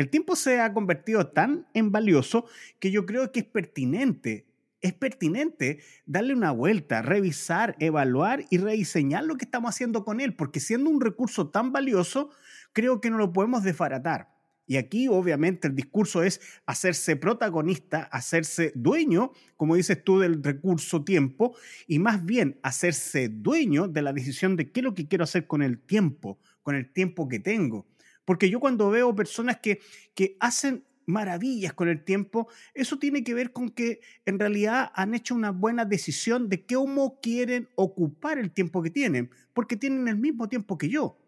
El 0.00 0.08
tiempo 0.08 0.34
se 0.34 0.62
ha 0.62 0.72
convertido 0.72 1.26
tan 1.26 1.66
en 1.74 1.92
valioso 1.92 2.46
que 2.78 2.90
yo 2.90 3.04
creo 3.04 3.32
que 3.32 3.40
es 3.40 3.44
pertinente 3.44 4.46
es 4.80 4.94
pertinente 4.94 5.80
darle 6.06 6.32
una 6.32 6.52
vuelta, 6.52 7.02
revisar, 7.02 7.76
evaluar 7.80 8.46
y 8.48 8.56
rediseñar 8.56 9.24
lo 9.24 9.36
que 9.36 9.44
estamos 9.44 9.68
haciendo 9.68 10.06
con 10.06 10.22
él, 10.22 10.34
porque 10.34 10.58
siendo 10.58 10.88
un 10.88 11.02
recurso 11.02 11.50
tan 11.50 11.70
valioso, 11.70 12.30
creo 12.72 13.02
que 13.02 13.10
no 13.10 13.18
lo 13.18 13.30
podemos 13.34 13.62
desbaratar. 13.62 14.30
Y 14.66 14.78
aquí 14.78 15.06
obviamente 15.06 15.68
el 15.68 15.74
discurso 15.74 16.22
es 16.22 16.40
hacerse 16.64 17.16
protagonista, 17.16 18.04
hacerse 18.04 18.72
dueño, 18.74 19.32
como 19.58 19.74
dices 19.74 20.02
tú, 20.02 20.18
del 20.18 20.42
recurso 20.42 21.04
tiempo, 21.04 21.54
y 21.86 21.98
más 21.98 22.24
bien 22.24 22.58
hacerse 22.62 23.28
dueño 23.28 23.86
de 23.86 24.00
la 24.00 24.14
decisión 24.14 24.56
de 24.56 24.72
qué 24.72 24.80
es 24.80 24.84
lo 24.84 24.94
que 24.94 25.08
quiero 25.08 25.24
hacer 25.24 25.46
con 25.46 25.60
el 25.60 25.78
tiempo, 25.78 26.38
con 26.62 26.74
el 26.74 26.90
tiempo 26.90 27.28
que 27.28 27.38
tengo. 27.38 27.86
Porque 28.24 28.50
yo 28.50 28.60
cuando 28.60 28.90
veo 28.90 29.14
personas 29.14 29.58
que, 29.58 29.80
que 30.14 30.36
hacen 30.40 30.84
maravillas 31.06 31.72
con 31.74 31.88
el 31.88 32.04
tiempo, 32.04 32.48
eso 32.74 32.98
tiene 32.98 33.24
que 33.24 33.34
ver 33.34 33.52
con 33.52 33.68
que 33.68 34.00
en 34.24 34.38
realidad 34.38 34.90
han 34.94 35.14
hecho 35.14 35.34
una 35.34 35.50
buena 35.50 35.84
decisión 35.84 36.48
de 36.48 36.64
cómo 36.64 37.20
quieren 37.20 37.68
ocupar 37.74 38.38
el 38.38 38.50
tiempo 38.50 38.82
que 38.82 38.90
tienen, 38.90 39.30
porque 39.52 39.76
tienen 39.76 40.08
el 40.08 40.16
mismo 40.16 40.48
tiempo 40.48 40.78
que 40.78 40.88
yo. 40.88 41.18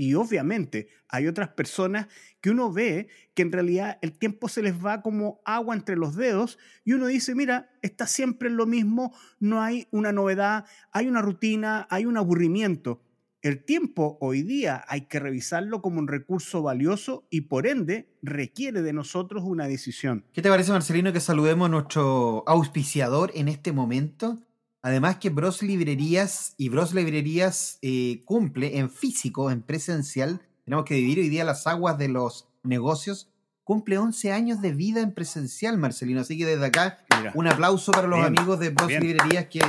Y 0.00 0.14
obviamente 0.14 0.86
hay 1.08 1.26
otras 1.26 1.48
personas 1.48 2.06
que 2.40 2.50
uno 2.50 2.72
ve 2.72 3.08
que 3.34 3.42
en 3.42 3.50
realidad 3.50 3.98
el 4.00 4.16
tiempo 4.16 4.48
se 4.48 4.62
les 4.62 4.74
va 4.74 5.02
como 5.02 5.40
agua 5.44 5.74
entre 5.74 5.96
los 5.96 6.14
dedos 6.14 6.56
y 6.84 6.92
uno 6.92 7.08
dice, 7.08 7.34
mira, 7.34 7.72
está 7.82 8.06
siempre 8.06 8.48
lo 8.48 8.64
mismo, 8.64 9.12
no 9.40 9.60
hay 9.60 9.88
una 9.90 10.12
novedad, 10.12 10.66
hay 10.92 11.08
una 11.08 11.20
rutina, 11.20 11.88
hay 11.90 12.06
un 12.06 12.16
aburrimiento. 12.16 13.02
El 13.40 13.64
tiempo 13.64 14.18
hoy 14.20 14.42
día 14.42 14.84
hay 14.88 15.02
que 15.02 15.20
revisarlo 15.20 15.80
como 15.80 16.00
un 16.00 16.08
recurso 16.08 16.60
valioso 16.60 17.24
y 17.30 17.42
por 17.42 17.68
ende 17.68 18.08
requiere 18.20 18.82
de 18.82 18.92
nosotros 18.92 19.44
una 19.46 19.68
decisión. 19.68 20.24
¿Qué 20.32 20.42
te 20.42 20.48
parece, 20.48 20.72
Marcelino, 20.72 21.12
que 21.12 21.20
saludemos 21.20 21.66
a 21.66 21.68
nuestro 21.68 22.42
auspiciador 22.48 23.30
en 23.34 23.46
este 23.46 23.70
momento? 23.70 24.38
Además 24.82 25.18
que 25.18 25.30
Bros 25.30 25.62
Librerías 25.62 26.54
y 26.56 26.68
Bros 26.68 26.92
Librerías 26.92 27.78
eh, 27.80 28.22
cumple 28.24 28.78
en 28.78 28.90
físico, 28.90 29.52
en 29.52 29.62
presencial, 29.62 30.42
tenemos 30.64 30.84
que 30.84 30.94
dividir 30.94 31.20
hoy 31.20 31.28
día 31.28 31.44
las 31.44 31.68
aguas 31.68 31.96
de 31.96 32.08
los 32.08 32.48
negocios, 32.64 33.30
cumple 33.62 33.98
11 33.98 34.32
años 34.32 34.60
de 34.60 34.72
vida 34.72 35.00
en 35.00 35.14
presencial, 35.14 35.78
Marcelino. 35.78 36.22
Así 36.22 36.36
que 36.36 36.44
desde 36.44 36.66
acá, 36.66 36.98
un 37.34 37.46
aplauso 37.46 37.92
para 37.92 38.08
los 38.08 38.24
amigos 38.24 38.58
de 38.58 38.70
Bros 38.70 38.90
Librerías 38.90 39.46
que 39.46 39.60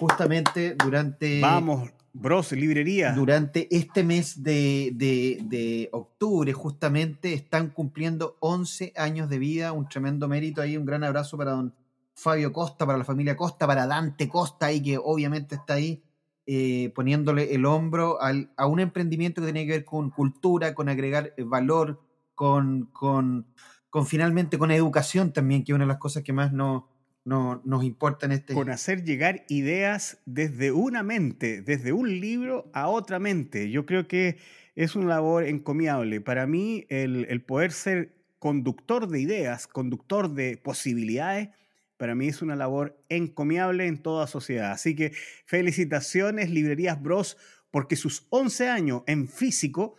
justamente 0.00 0.74
durante... 0.74 1.40
Vamos, 1.40 1.90
Bros, 2.16 2.52
librería. 2.52 3.12
Durante 3.12 3.66
este 3.76 4.04
mes 4.04 4.44
de, 4.44 5.88
octubre, 5.90 6.52
justamente, 6.52 7.34
están 7.34 7.70
cumpliendo 7.70 8.36
11 8.38 8.92
años 8.96 9.28
de 9.28 9.40
vida. 9.40 9.72
Un 9.72 9.88
tremendo 9.88 10.28
mérito 10.28 10.62
ahí. 10.62 10.76
Un 10.76 10.86
gran 10.86 11.02
abrazo 11.02 11.36
para 11.36 11.50
don 11.50 11.74
Fabio 12.14 12.52
Costa, 12.52 12.86
para 12.86 12.98
la 12.98 13.04
familia 13.04 13.36
Costa, 13.36 13.66
para 13.66 13.88
Dante 13.88 14.28
Costa, 14.28 14.66
ahí 14.66 14.80
que 14.80 14.96
obviamente 14.96 15.56
está 15.56 15.74
ahí 15.74 16.04
eh, 16.46 16.92
poniéndole 16.94 17.52
el 17.52 17.66
hombro 17.66 18.18
a 18.20 18.66
un 18.66 18.78
emprendimiento 18.78 19.40
que 19.40 19.46
tiene 19.46 19.66
que 19.66 19.72
ver 19.72 19.84
con 19.84 20.10
cultura, 20.10 20.72
con 20.72 20.88
agregar 20.88 21.34
valor, 21.38 22.00
con, 22.36 22.86
con, 22.92 23.48
con 23.90 24.06
finalmente 24.06 24.56
con 24.56 24.70
educación 24.70 25.32
también, 25.32 25.64
que 25.64 25.72
es 25.72 25.74
una 25.74 25.84
de 25.84 25.88
las 25.88 25.98
cosas 25.98 26.22
que 26.22 26.32
más 26.32 26.52
nos 26.52 26.84
no, 27.24 27.62
nos 27.64 27.84
importa 27.84 28.26
en 28.26 28.32
este... 28.32 28.54
Con 28.54 28.70
hacer 28.70 29.04
llegar 29.04 29.44
ideas 29.48 30.18
desde 30.26 30.72
una 30.72 31.02
mente, 31.02 31.62
desde 31.62 31.92
un 31.92 32.20
libro 32.20 32.70
a 32.74 32.88
otra 32.88 33.18
mente. 33.18 33.70
Yo 33.70 33.86
creo 33.86 34.06
que 34.06 34.36
es 34.74 34.94
una 34.94 35.08
labor 35.08 35.44
encomiable. 35.44 36.20
Para 36.20 36.46
mí, 36.46 36.84
el, 36.90 37.26
el 37.28 37.42
poder 37.42 37.72
ser 37.72 38.14
conductor 38.38 39.08
de 39.08 39.20
ideas, 39.20 39.66
conductor 39.66 40.34
de 40.34 40.58
posibilidades, 40.58 41.48
para 41.96 42.14
mí 42.14 42.28
es 42.28 42.42
una 42.42 42.56
labor 42.56 42.98
encomiable 43.08 43.86
en 43.86 44.02
toda 44.02 44.26
sociedad. 44.26 44.72
Así 44.72 44.94
que 44.94 45.12
felicitaciones, 45.46 46.50
Librerías 46.50 47.00
Bros, 47.00 47.38
porque 47.70 47.96
sus 47.96 48.26
11 48.30 48.68
años 48.68 49.02
en 49.06 49.28
físico 49.28 49.94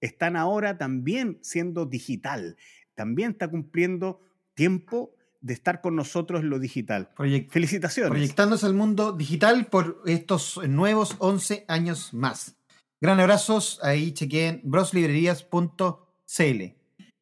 están 0.00 0.36
ahora 0.36 0.76
también 0.76 1.38
siendo 1.40 1.86
digital. 1.86 2.56
También 2.94 3.30
está 3.32 3.48
cumpliendo 3.48 4.20
tiempo 4.54 5.14
de 5.40 5.54
estar 5.54 5.80
con 5.80 5.96
nosotros 5.96 6.42
en 6.42 6.50
lo 6.50 6.58
digital. 6.58 7.10
Felicitaciones. 7.16 8.10
Proyectándose 8.10 8.66
al 8.66 8.74
mundo 8.74 9.12
digital 9.12 9.66
por 9.66 10.02
estos 10.06 10.60
nuevos 10.68 11.16
11 11.18 11.64
años 11.68 12.12
más. 12.14 12.56
Gran 13.00 13.20
abrazos, 13.20 13.78
ahí 13.82 14.12
chequeen 14.12 14.60
broslibrerías.cl. 14.64 16.62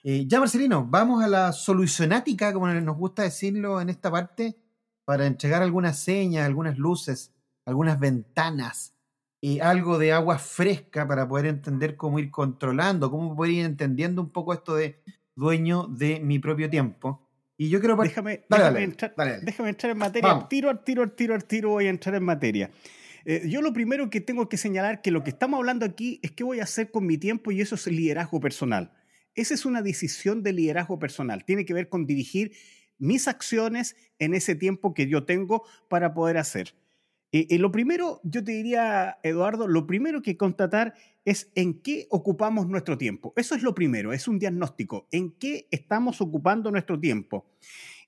Eh, 0.06 0.26
ya 0.26 0.38
Marcelino, 0.38 0.86
vamos 0.86 1.22
a 1.24 1.28
la 1.28 1.52
solucionática, 1.52 2.52
como 2.52 2.68
nos 2.68 2.96
gusta 2.96 3.22
decirlo 3.22 3.80
en 3.80 3.88
esta 3.88 4.10
parte, 4.10 4.56
para 5.04 5.26
entregar 5.26 5.62
algunas 5.62 5.98
señas, 5.98 6.46
algunas 6.46 6.78
luces, 6.78 7.32
algunas 7.66 7.98
ventanas, 7.98 8.94
y 9.44 9.60
algo 9.60 9.98
de 9.98 10.10
agua 10.10 10.38
fresca 10.38 11.06
para 11.06 11.28
poder 11.28 11.44
entender 11.44 11.98
cómo 11.98 12.18
ir 12.18 12.30
controlando, 12.30 13.10
cómo 13.10 13.36
poder 13.36 13.52
ir 13.52 13.66
entendiendo 13.66 14.22
un 14.22 14.30
poco 14.30 14.54
esto 14.54 14.74
de 14.74 15.02
dueño 15.36 15.86
de 15.86 16.18
mi 16.18 16.38
propio 16.38 16.70
tiempo. 16.70 17.23
Y 17.56 17.68
yo 17.68 17.80
quiero... 17.80 17.96
Déjame, 17.96 18.44
déjame, 18.48 18.82
entrar, 18.82 19.14
déjame, 19.42 19.68
entrar, 19.70 19.92
en 19.92 19.98
materia. 19.98 20.46
Tiro 20.48 20.70
al 20.70 20.82
tiro, 20.82 21.02
al 21.02 21.14
tiro, 21.14 21.34
al 21.34 21.44
tiro 21.44 21.70
voy 21.70 21.86
a 21.86 21.90
entrar 21.90 22.14
en 22.14 22.24
materia. 22.24 22.70
Eh, 23.24 23.42
yo 23.48 23.62
lo 23.62 23.72
primero 23.72 24.10
que 24.10 24.20
tengo 24.20 24.48
que 24.48 24.56
señalar 24.56 25.00
que 25.00 25.10
lo 25.10 25.22
que 25.22 25.30
estamos 25.30 25.58
hablando 25.58 25.86
aquí 25.86 26.20
es 26.22 26.32
qué 26.32 26.44
voy 26.44 26.60
a 26.60 26.64
hacer 26.64 26.90
con 26.90 27.06
mi 27.06 27.16
tiempo 27.16 27.52
y 27.52 27.60
eso 27.60 27.74
es 27.74 27.86
liderazgo 27.86 28.40
personal. 28.40 28.92
Esa 29.34 29.54
es 29.54 29.64
una 29.64 29.82
decisión 29.82 30.42
de 30.42 30.52
liderazgo 30.52 30.98
personal. 30.98 31.44
Tiene 31.44 31.64
que 31.64 31.74
ver 31.74 31.88
con 31.88 32.06
dirigir 32.06 32.52
mis 32.98 33.26
acciones 33.28 33.96
en 34.18 34.34
ese 34.34 34.54
tiempo 34.54 34.94
que 34.94 35.08
yo 35.08 35.24
tengo 35.24 35.64
para 35.88 36.14
poder 36.14 36.38
hacer. 36.38 36.74
Eh, 37.34 37.48
eh, 37.50 37.58
lo 37.58 37.72
primero, 37.72 38.20
yo 38.22 38.44
te 38.44 38.52
diría, 38.52 39.18
Eduardo, 39.24 39.66
lo 39.66 39.88
primero 39.88 40.22
que 40.22 40.36
constatar 40.36 40.94
es 41.24 41.50
en 41.56 41.82
qué 41.82 42.06
ocupamos 42.10 42.68
nuestro 42.68 42.96
tiempo. 42.96 43.32
Eso 43.34 43.56
es 43.56 43.64
lo 43.64 43.74
primero, 43.74 44.12
es 44.12 44.28
un 44.28 44.38
diagnóstico, 44.38 45.08
en 45.10 45.32
qué 45.32 45.66
estamos 45.72 46.20
ocupando 46.20 46.70
nuestro 46.70 47.00
tiempo. 47.00 47.44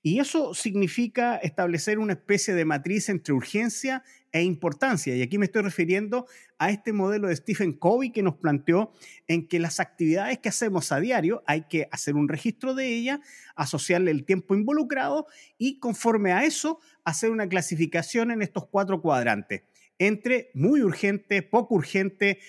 Y 0.07 0.21
eso 0.21 0.53
significa 0.53 1.35
establecer 1.35 1.99
una 1.99 2.13
especie 2.13 2.53
de 2.53 2.63
matriz 2.63 3.09
entre 3.09 3.33
urgencia 3.33 4.05
e 4.31 4.41
importancia. 4.41 5.13
Y 5.13 5.21
aquí 5.21 5.37
me 5.37 5.47
estoy 5.47 5.63
refiriendo 5.63 6.27
a 6.57 6.71
este 6.71 6.93
modelo 6.93 7.27
de 7.27 7.35
Stephen 7.35 7.73
Covey 7.73 8.13
que 8.13 8.23
nos 8.23 8.35
planteó 8.35 8.93
en 9.27 9.49
que 9.49 9.59
las 9.59 9.81
actividades 9.81 10.39
que 10.39 10.47
hacemos 10.47 10.93
a 10.93 11.01
diario 11.01 11.43
hay 11.45 11.63
que 11.63 11.89
hacer 11.91 12.15
un 12.15 12.29
registro 12.29 12.73
de 12.73 12.87
ellas, 12.87 13.19
asociarle 13.57 14.11
el 14.11 14.23
tiempo 14.23 14.55
involucrado 14.55 15.27
y 15.57 15.77
conforme 15.79 16.31
a 16.31 16.45
eso 16.45 16.79
hacer 17.03 17.29
una 17.29 17.49
clasificación 17.49 18.31
en 18.31 18.41
estos 18.41 18.65
cuatro 18.65 19.01
cuadrantes 19.01 19.63
entre 19.99 20.51
muy 20.53 20.81
urgente, 20.81 21.41
poco 21.41 21.75
urgente, 21.75 22.39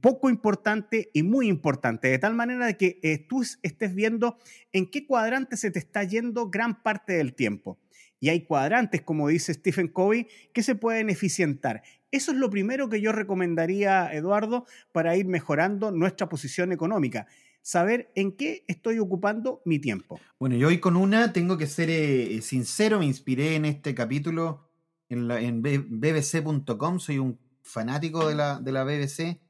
poco 0.00 0.28
importante 0.28 1.10
y 1.12 1.22
muy 1.22 1.48
importante, 1.48 2.08
de 2.08 2.18
tal 2.18 2.34
manera 2.34 2.72
que 2.74 2.98
eh, 3.02 3.18
tú 3.18 3.42
estés 3.62 3.94
viendo 3.94 4.36
en 4.72 4.90
qué 4.90 5.06
cuadrante 5.06 5.56
se 5.56 5.70
te 5.70 5.78
está 5.78 6.04
yendo 6.04 6.50
gran 6.50 6.82
parte 6.82 7.14
del 7.14 7.34
tiempo. 7.34 7.78
Y 8.22 8.28
hay 8.28 8.44
cuadrantes, 8.44 9.00
como 9.00 9.28
dice 9.28 9.54
Stephen 9.54 9.88
Covey, 9.88 10.28
que 10.52 10.62
se 10.62 10.74
pueden 10.74 11.08
eficientar. 11.08 11.82
Eso 12.10 12.32
es 12.32 12.36
lo 12.36 12.50
primero 12.50 12.90
que 12.90 13.00
yo 13.00 13.12
recomendaría, 13.12 14.12
Eduardo, 14.12 14.66
para 14.92 15.16
ir 15.16 15.26
mejorando 15.26 15.90
nuestra 15.90 16.28
posición 16.28 16.70
económica. 16.70 17.26
Saber 17.62 18.10
en 18.14 18.32
qué 18.32 18.64
estoy 18.68 18.98
ocupando 18.98 19.62
mi 19.64 19.78
tiempo. 19.78 20.20
Bueno, 20.38 20.56
yo 20.56 20.68
hoy 20.68 20.80
con 20.80 20.96
una 20.96 21.32
tengo 21.32 21.56
que 21.56 21.66
ser 21.66 21.88
eh, 21.88 22.40
sincero, 22.42 22.98
me 22.98 23.06
inspiré 23.06 23.54
en 23.54 23.64
este 23.64 23.94
capítulo 23.94 24.69
en, 25.10 25.62
bbc.com, 25.62 27.00
soy 27.00 27.18
un 27.18 27.38
fanático 27.62 28.28
de 28.28 28.34
la, 28.36 28.60
de 28.60 28.72
la 28.72 28.84
BBC, 28.84 29.40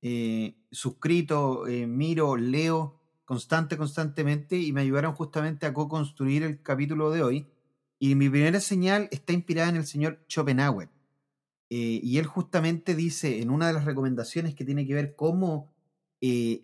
eh, 0.00 0.56
suscrito, 0.70 1.66
eh, 1.66 1.86
miro, 1.86 2.36
leo 2.36 2.98
constante, 3.24 3.76
constantemente 3.76 4.56
y 4.58 4.72
me 4.72 4.80
ayudaron 4.80 5.14
justamente 5.14 5.66
a 5.66 5.74
co-construir 5.74 6.42
el 6.42 6.62
capítulo 6.62 7.10
de 7.10 7.22
hoy. 7.22 7.46
Y 7.98 8.14
mi 8.14 8.28
primera 8.28 8.58
señal 8.58 9.08
está 9.12 9.32
inspirada 9.32 9.68
en 9.68 9.76
el 9.76 9.86
señor 9.86 10.24
Schopenhauer. 10.28 10.88
Eh, 11.70 12.00
y 12.02 12.18
él 12.18 12.26
justamente 12.26 12.94
dice 12.94 13.40
en 13.40 13.50
una 13.50 13.68
de 13.68 13.74
las 13.74 13.84
recomendaciones 13.84 14.54
que 14.54 14.64
tiene 14.64 14.86
que 14.86 14.94
ver 14.94 15.14
cómo 15.14 15.70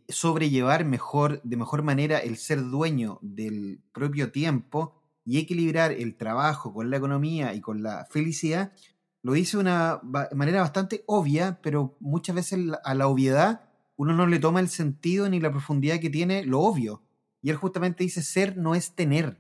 sobrellevar 0.09 0.85
mejor, 0.85 1.43
de 1.43 1.57
mejor 1.57 1.83
manera 1.83 2.19
el 2.19 2.37
ser 2.37 2.63
dueño 2.63 3.19
del 3.23 3.81
propio 3.91 4.31
tiempo, 4.31 4.98
y 5.29 5.37
equilibrar 5.37 5.93
el 5.93 6.17
trabajo 6.17 6.73
con 6.73 6.89
la 6.89 6.97
economía 6.97 7.53
y 7.53 7.61
con 7.61 7.83
la 7.83 8.07
felicidad, 8.07 8.73
lo 9.21 9.35
dice 9.35 9.59
de 9.59 9.61
una 9.61 10.01
manera 10.35 10.63
bastante 10.63 11.05
obvia, 11.07 11.61
pero 11.63 11.99
muchas 12.01 12.35
veces 12.35 12.59
a 12.83 12.95
la 12.95 13.09
obviedad 13.09 13.61
uno 13.97 14.15
no 14.15 14.27
le 14.27 14.39
toma 14.39 14.61
el 14.61 14.71
sentido 14.71 15.29
ni 15.29 15.39
la 15.39 15.51
profundidad 15.51 16.01
que 16.01 16.09
tiene 16.09 16.45
lo 16.45 16.61
obvio. 16.61 17.03
Y 17.43 17.51
él 17.51 17.57
justamente 17.57 18.05
dice, 18.05 18.23
ser 18.23 18.57
no 18.57 18.75
es 18.75 18.95
tener. 18.95 19.39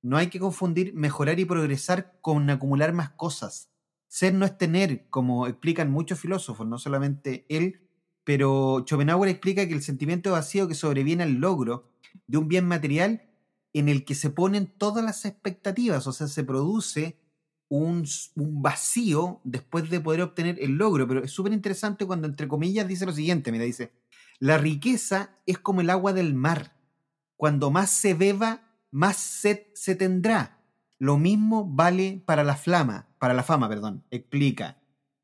No 0.00 0.16
hay 0.16 0.28
que 0.28 0.40
confundir 0.40 0.94
mejorar 0.94 1.38
y 1.38 1.44
progresar 1.44 2.16
con 2.22 2.48
acumular 2.48 2.94
más 2.94 3.10
cosas. 3.10 3.70
Ser 4.06 4.32
no 4.32 4.46
es 4.46 4.56
tener, 4.56 5.10
como 5.10 5.46
explican 5.46 5.90
muchos 5.90 6.18
filósofos, 6.18 6.66
no 6.66 6.78
solamente 6.78 7.44
él, 7.50 7.86
pero 8.24 8.82
Schopenhauer 8.86 9.28
explica 9.28 9.68
que 9.68 9.74
el 9.74 9.82
sentimiento 9.82 10.32
vacío 10.32 10.68
que 10.68 10.74
sobreviene 10.74 11.24
al 11.24 11.34
logro 11.34 11.90
de 12.26 12.38
un 12.38 12.48
bien 12.48 12.66
material 12.66 13.27
en 13.72 13.88
el 13.88 14.04
que 14.04 14.14
se 14.14 14.30
ponen 14.30 14.66
todas 14.66 15.04
las 15.04 15.24
expectativas, 15.24 16.06
o 16.06 16.12
sea, 16.12 16.26
se 16.26 16.44
produce 16.44 17.18
un, 17.68 18.06
vacío 18.34 19.40
después 19.44 19.90
de 19.90 20.00
poder 20.00 20.22
obtener 20.22 20.58
el 20.60 20.72
logro. 20.72 21.06
Pero 21.06 21.22
es 21.22 21.30
súper 21.30 21.52
interesante 21.52 22.06
cuando, 22.06 22.26
entre 22.26 22.48
comillas, 22.48 22.88
dice 22.88 23.06
lo 23.06 23.12
siguiente, 23.12 23.52
mira, 23.52 23.64
dice, 23.64 23.92
la 24.38 24.58
riqueza 24.58 25.30
es 25.46 25.58
como 25.58 25.80
el 25.80 25.90
agua 25.90 26.12
del 26.12 26.34
mar. 26.34 26.76
Cuando 27.36 27.70
más 27.70 27.90
se 27.90 28.14
beba, 28.14 28.62
más 28.90 29.16
sed 29.16 29.58
se 29.74 29.94
tendrá. 29.94 30.60
Lo 30.98 31.18
mismo 31.18 31.64
vale 31.64 32.22
para 32.26 32.42
la 32.42 32.56
flama, 32.56 33.08
para 33.18 33.34
la 33.34 33.44
fama, 33.44 33.68
perdón, 33.68 34.04
explica. 34.10 34.78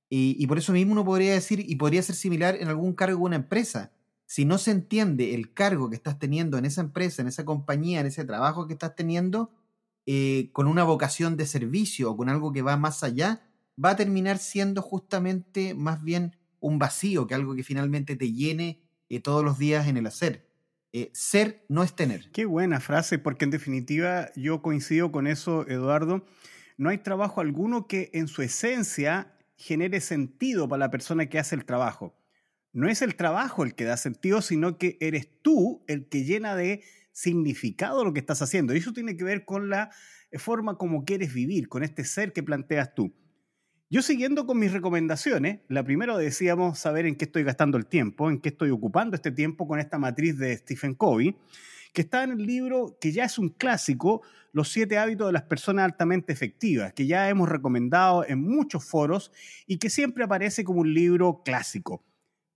Y, 0.09 0.37
y 0.39 0.47
por 0.47 0.59
eso 0.59 0.73
mismo 0.73 0.93
uno 0.93 1.05
podría 1.05 1.33
decir, 1.33 1.65
y 1.67 1.75
podría 1.77 2.03
ser 2.03 2.15
similar 2.15 2.57
en 2.57 2.69
algún 2.69 2.93
cargo 2.93 3.19
de 3.19 3.25
una 3.25 3.37
empresa. 3.37 3.91
Si 4.27 4.45
no 4.45 4.59
se 4.59 4.71
entiende 4.71 5.35
el 5.35 5.53
cargo 5.53 5.91
que 5.91 5.97
estás 5.97 6.19
teniendo 6.19 6.59
en 6.59 6.65
esa 6.65 6.81
empresa, 6.81 7.23
en 7.23 7.29
esa 7.29 7.45
compañía, 7.45 8.01
en 8.01 8.07
ese 8.07 8.25
trabajo 8.25 8.67
que 8.67 8.73
estás 8.73 8.95
teniendo, 8.95 9.53
eh, 10.07 10.51
con 10.53 10.67
una 10.67 10.85
vocación 10.85 11.37
de 11.37 11.47
servicio 11.47 12.11
o 12.11 12.17
con 12.17 12.29
algo 12.29 12.53
que 12.53 12.63
va 12.63 12.77
más 12.77 13.03
allá, 13.03 13.43
va 13.83 13.91
a 13.91 13.97
terminar 13.97 14.39
siendo 14.39 14.83
justamente 14.83 15.75
más 15.75 16.03
bien 16.03 16.37
un 16.61 16.79
vacío 16.79 17.27
que 17.27 17.35
algo 17.35 17.55
que 17.55 17.63
finalmente 17.63 18.17
te 18.17 18.33
llene 18.33 18.83
eh, 19.09 19.21
todos 19.21 19.45
los 19.45 19.59
días 19.59 19.87
en 19.87 19.97
el 19.97 20.07
hacer. 20.07 20.49
Eh, 20.93 21.11
ser 21.13 21.65
no 21.69 21.83
es 21.83 21.95
tener. 21.95 22.31
Qué 22.31 22.45
buena 22.45 22.81
frase, 22.81 23.19
porque 23.19 23.45
en 23.45 23.51
definitiva 23.51 24.31
yo 24.37 24.63
coincido 24.63 25.11
con 25.11 25.27
eso, 25.27 25.67
Eduardo. 25.69 26.25
No 26.77 26.91
hay 26.91 26.99
trabajo 26.99 27.41
alguno 27.41 27.87
que 27.87 28.11
en 28.13 28.29
su 28.29 28.43
esencia 28.43 29.35
genere 29.57 30.01
sentido 30.01 30.69
para 30.69 30.81
la 30.81 30.91
persona 30.91 31.27
que 31.27 31.39
hace 31.39 31.55
el 31.55 31.65
trabajo. 31.65 32.15
No 32.75 32.89
es 32.89 33.03
el 33.03 33.15
trabajo 33.15 33.63
el 33.63 33.77
que 33.77 33.85
da 33.85 33.97
sentido, 33.97 34.43
sino 34.43 34.79
que 34.79 34.99
eres 35.01 35.29
tú 35.43 35.85
el 35.87 36.09
que 36.09 36.25
llena 36.25 36.57
de 36.57 36.83
significado 37.13 38.05
lo 38.05 38.13
que 38.13 38.19
estás 38.19 38.43
haciendo. 38.43 38.75
Y 38.75 38.79
eso 38.79 38.93
tiene 38.93 39.17
que 39.17 39.23
ver 39.23 39.45
con 39.45 39.71
la 39.71 39.91
eh, 40.33 40.41
forma 40.41 40.77
como 40.77 41.05
quieres 41.05 41.33
vivir, 41.33 41.69
con 41.69 41.85
este 41.85 42.05
ser 42.05 42.33
que 42.33 42.43
planteas 42.43 42.93
tú. 42.93 43.15
Yo 43.91 44.03
siguiendo 44.03 44.45
con 44.45 44.59
mis 44.59 44.73
recomendaciones, 44.73 45.61
la 45.69 45.85
primera 45.85 46.19
decíamos 46.19 46.81
saber 46.81 47.07
en 47.07 47.15
qué 47.15 47.27
estoy 47.27 47.45
gastando 47.45 47.79
el 47.79 47.87
tiempo, 47.87 48.29
en 48.29 48.41
qué 48.41 48.49
estoy 48.49 48.71
ocupando 48.71 49.15
este 49.15 49.31
tiempo 49.31 49.69
con 49.69 49.79
esta 49.79 49.99
matriz 49.99 50.37
de 50.37 50.57
Stephen 50.57 50.95
Covey, 50.95 51.37
que 51.93 52.03
está 52.03 52.25
en 52.25 52.33
el 52.33 52.45
libro 52.45 52.99
que 53.01 53.13
ya 53.13 53.25
es 53.25 53.39
un 53.39 53.51
clásico, 53.51 54.23
Los 54.51 54.71
siete 54.71 54.99
hábitos 54.99 55.29
de 55.29 55.33
las 55.33 55.43
personas 55.43 55.85
altamente 55.85 56.33
efectivas, 56.33 56.93
que 56.93 57.07
ya 57.07 57.29
hemos 57.29 57.49
recomendado 57.49 58.25
en 58.27 58.41
muchos 58.41 58.85
foros 58.85 59.31
y 59.69 59.79
que 59.79 59.91
siempre 59.91 60.25
aparece 60.25 60.65
como 60.65 60.81
un 60.81 60.93
libro 60.93 61.43
clásico. 61.45 62.05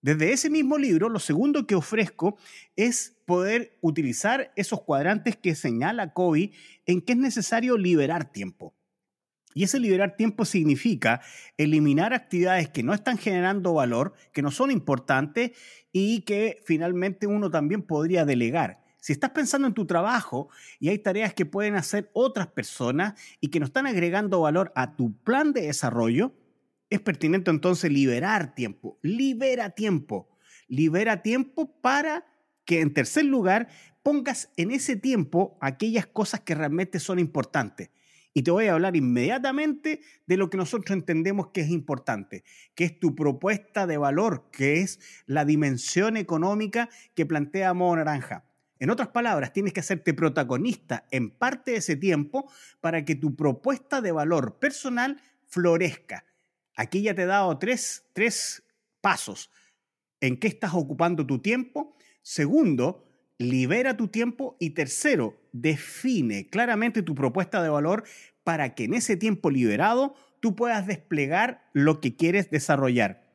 Desde 0.01 0.33
ese 0.33 0.49
mismo 0.49 0.79
libro, 0.79 1.09
lo 1.09 1.19
segundo 1.19 1.67
que 1.67 1.75
ofrezco 1.75 2.39
es 2.77 3.17
poder 3.27 3.77
utilizar 3.81 4.53
esos 4.55 4.83
cuadrantes 4.83 5.37
que 5.37 5.55
señala 5.57 6.13
Kobe 6.13 6.53
en 6.87 7.01
que 7.01 7.13
es 7.13 7.19
necesario 7.19 7.77
liberar 7.77 8.31
tiempo. 8.31 8.75
Y 9.55 9.65
ese 9.65 9.81
liberar 9.81 10.15
tiempo 10.17 10.45
significa 10.45 11.21
eliminar 11.57 12.15
actividades 12.15 12.69
que 12.69 12.85
no 12.85 12.95
están 12.95 13.19
generando 13.19 13.75
valor, 13.75 14.15
que 14.33 14.43
no 14.43 14.53
son 14.53 14.71
importantes 14.71 15.51
y 15.91 16.21
que 16.21 16.61
finalmente 16.65 17.27
uno 17.27 17.51
también 17.51 17.83
podría 17.83 18.25
delegar. 18.25 18.81
Si 19.01 19.13
estás 19.13 19.31
pensando 19.31 19.67
en 19.67 19.75
tu 19.75 19.85
trabajo 19.85 20.49
y 20.79 20.91
hay 20.91 20.99
tareas 20.99 21.35
que 21.35 21.47
pueden 21.47 21.75
hacer 21.75 22.09
otras 22.13 22.47
personas 22.49 23.21
y 23.41 23.49
que 23.49 23.59
no 23.59 23.67
están 23.67 23.87
agregando 23.87 24.41
valor 24.41 24.71
a 24.77 24.95
tu 24.95 25.17
plan 25.25 25.53
de 25.53 25.63
desarrollo, 25.63 26.35
es 26.91 27.01
pertinente 27.01 27.51
entonces 27.51 27.91
liberar 27.91 28.55
tiempo. 28.55 28.99
Libera 29.03 29.71
tiempo. 29.71 30.29
Libera 30.69 31.23
tiempo 31.23 31.81
para 31.81 32.27
que 32.65 32.81
en 32.81 32.93
tercer 32.93 33.25
lugar 33.25 33.69
pongas 34.03 34.51
en 34.57 34.71
ese 34.71 34.97
tiempo 34.97 35.59
aquellas 35.61 36.07
cosas 36.07 36.41
que 36.41 36.55
realmente 36.55 37.01
son 37.01 37.19
importantes. 37.19 37.91
Y 38.35 38.43
te 38.43 38.51
voy 38.51 38.67
a 38.67 38.75
hablar 38.75 38.95
inmediatamente 38.95 40.01
de 40.27 40.37
lo 40.37 40.49
que 40.51 40.59
nosotros 40.59 40.97
entendemos 40.97 41.49
que 41.49 41.63
es 41.63 41.71
importante, 41.71 42.45
que 42.75 42.85
es 42.85 42.99
tu 43.01 43.15
propuesta 43.15 43.87
de 43.87 43.97
valor, 43.97 44.51
que 44.53 44.81
es 44.81 45.01
la 45.27 45.45
dimensión 45.45 46.17
económica 46.17 46.89
que 47.15 47.27
plantea 47.27 47.75
Modo 47.75 47.97
Naranja. 47.97 48.45
En 48.79 48.91
otras 48.91 49.09
palabras, 49.09 49.53
tienes 49.53 49.73
que 49.73 49.81
hacerte 49.81 50.15
protagonista 50.15 51.07
en 51.11 51.31
parte 51.31 51.73
de 51.73 51.79
ese 51.79 51.97
tiempo 51.97 52.51
para 52.81 53.05
que 53.05 53.17
tu 53.17 53.35
propuesta 53.35 54.01
de 54.01 54.13
valor 54.13 54.59
personal 54.61 55.21
florezca 55.49 56.25
Aquí 56.79 57.03
ya 57.03 57.13
te 57.13 57.23
he 57.23 57.27
dado 57.27 57.59
tres, 57.59 58.05
pasos. 59.01 59.51
¿En 60.21 60.37
qué 60.37 60.47
estás 60.47 60.75
ocupando 60.75 61.27
tu 61.27 61.41
tiempo? 61.41 61.97
Segundo, 62.23 63.05
libera 63.37 63.97
tu 63.97 64.07
tiempo. 64.07 64.57
Y 64.61 64.71
tercero, 64.71 65.43
define 65.53 66.49
claramente 66.49 67.03
tu 67.03 67.17
propuesta 67.17 67.65
de 67.65 67.69
valor 67.69 68.05
para 68.45 68.77
que 68.77 68.85
en 68.85 68.95
ese 68.95 69.17
tiempo 69.17 69.51
liberado 69.51 70.15
tú 70.39 70.55
puedas 70.55 70.87
desplegar 70.87 71.69
lo 71.73 72.01
que 72.01 72.15
quieres 72.15 72.49
desarrollar. 72.49 73.29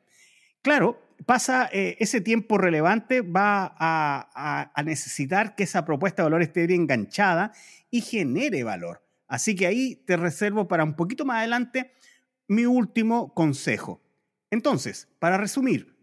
Claro, 0.62 0.98
pasa 1.26 1.68
eh, 1.70 1.98
ese 2.00 2.22
tiempo 2.22 2.56
relevante, 2.56 3.20
va 3.20 3.76
a, 3.78 4.70
a, 4.74 4.82
necesitar 4.84 5.54
que 5.54 5.64
esa 5.64 5.84
propuesta 5.84 6.22
de 6.22 6.30
valor 6.30 6.40
esté 6.40 6.66
bien 6.66 6.82
enganchada 6.82 7.52
y 7.90 8.00
genere 8.00 8.64
valor. 8.64 9.02
Así 9.28 9.54
que 9.54 9.66
ahí 9.66 9.96
te 10.06 10.16
reservo 10.16 10.66
para 10.66 10.82
un 10.82 10.96
poquito 10.96 11.26
más 11.26 11.40
adelante 11.40 11.92
mi 12.48 12.66
último 12.66 13.32
consejo. 13.34 14.02
Entonces, 14.50 15.08
para 15.18 15.36
resumir, 15.36 15.96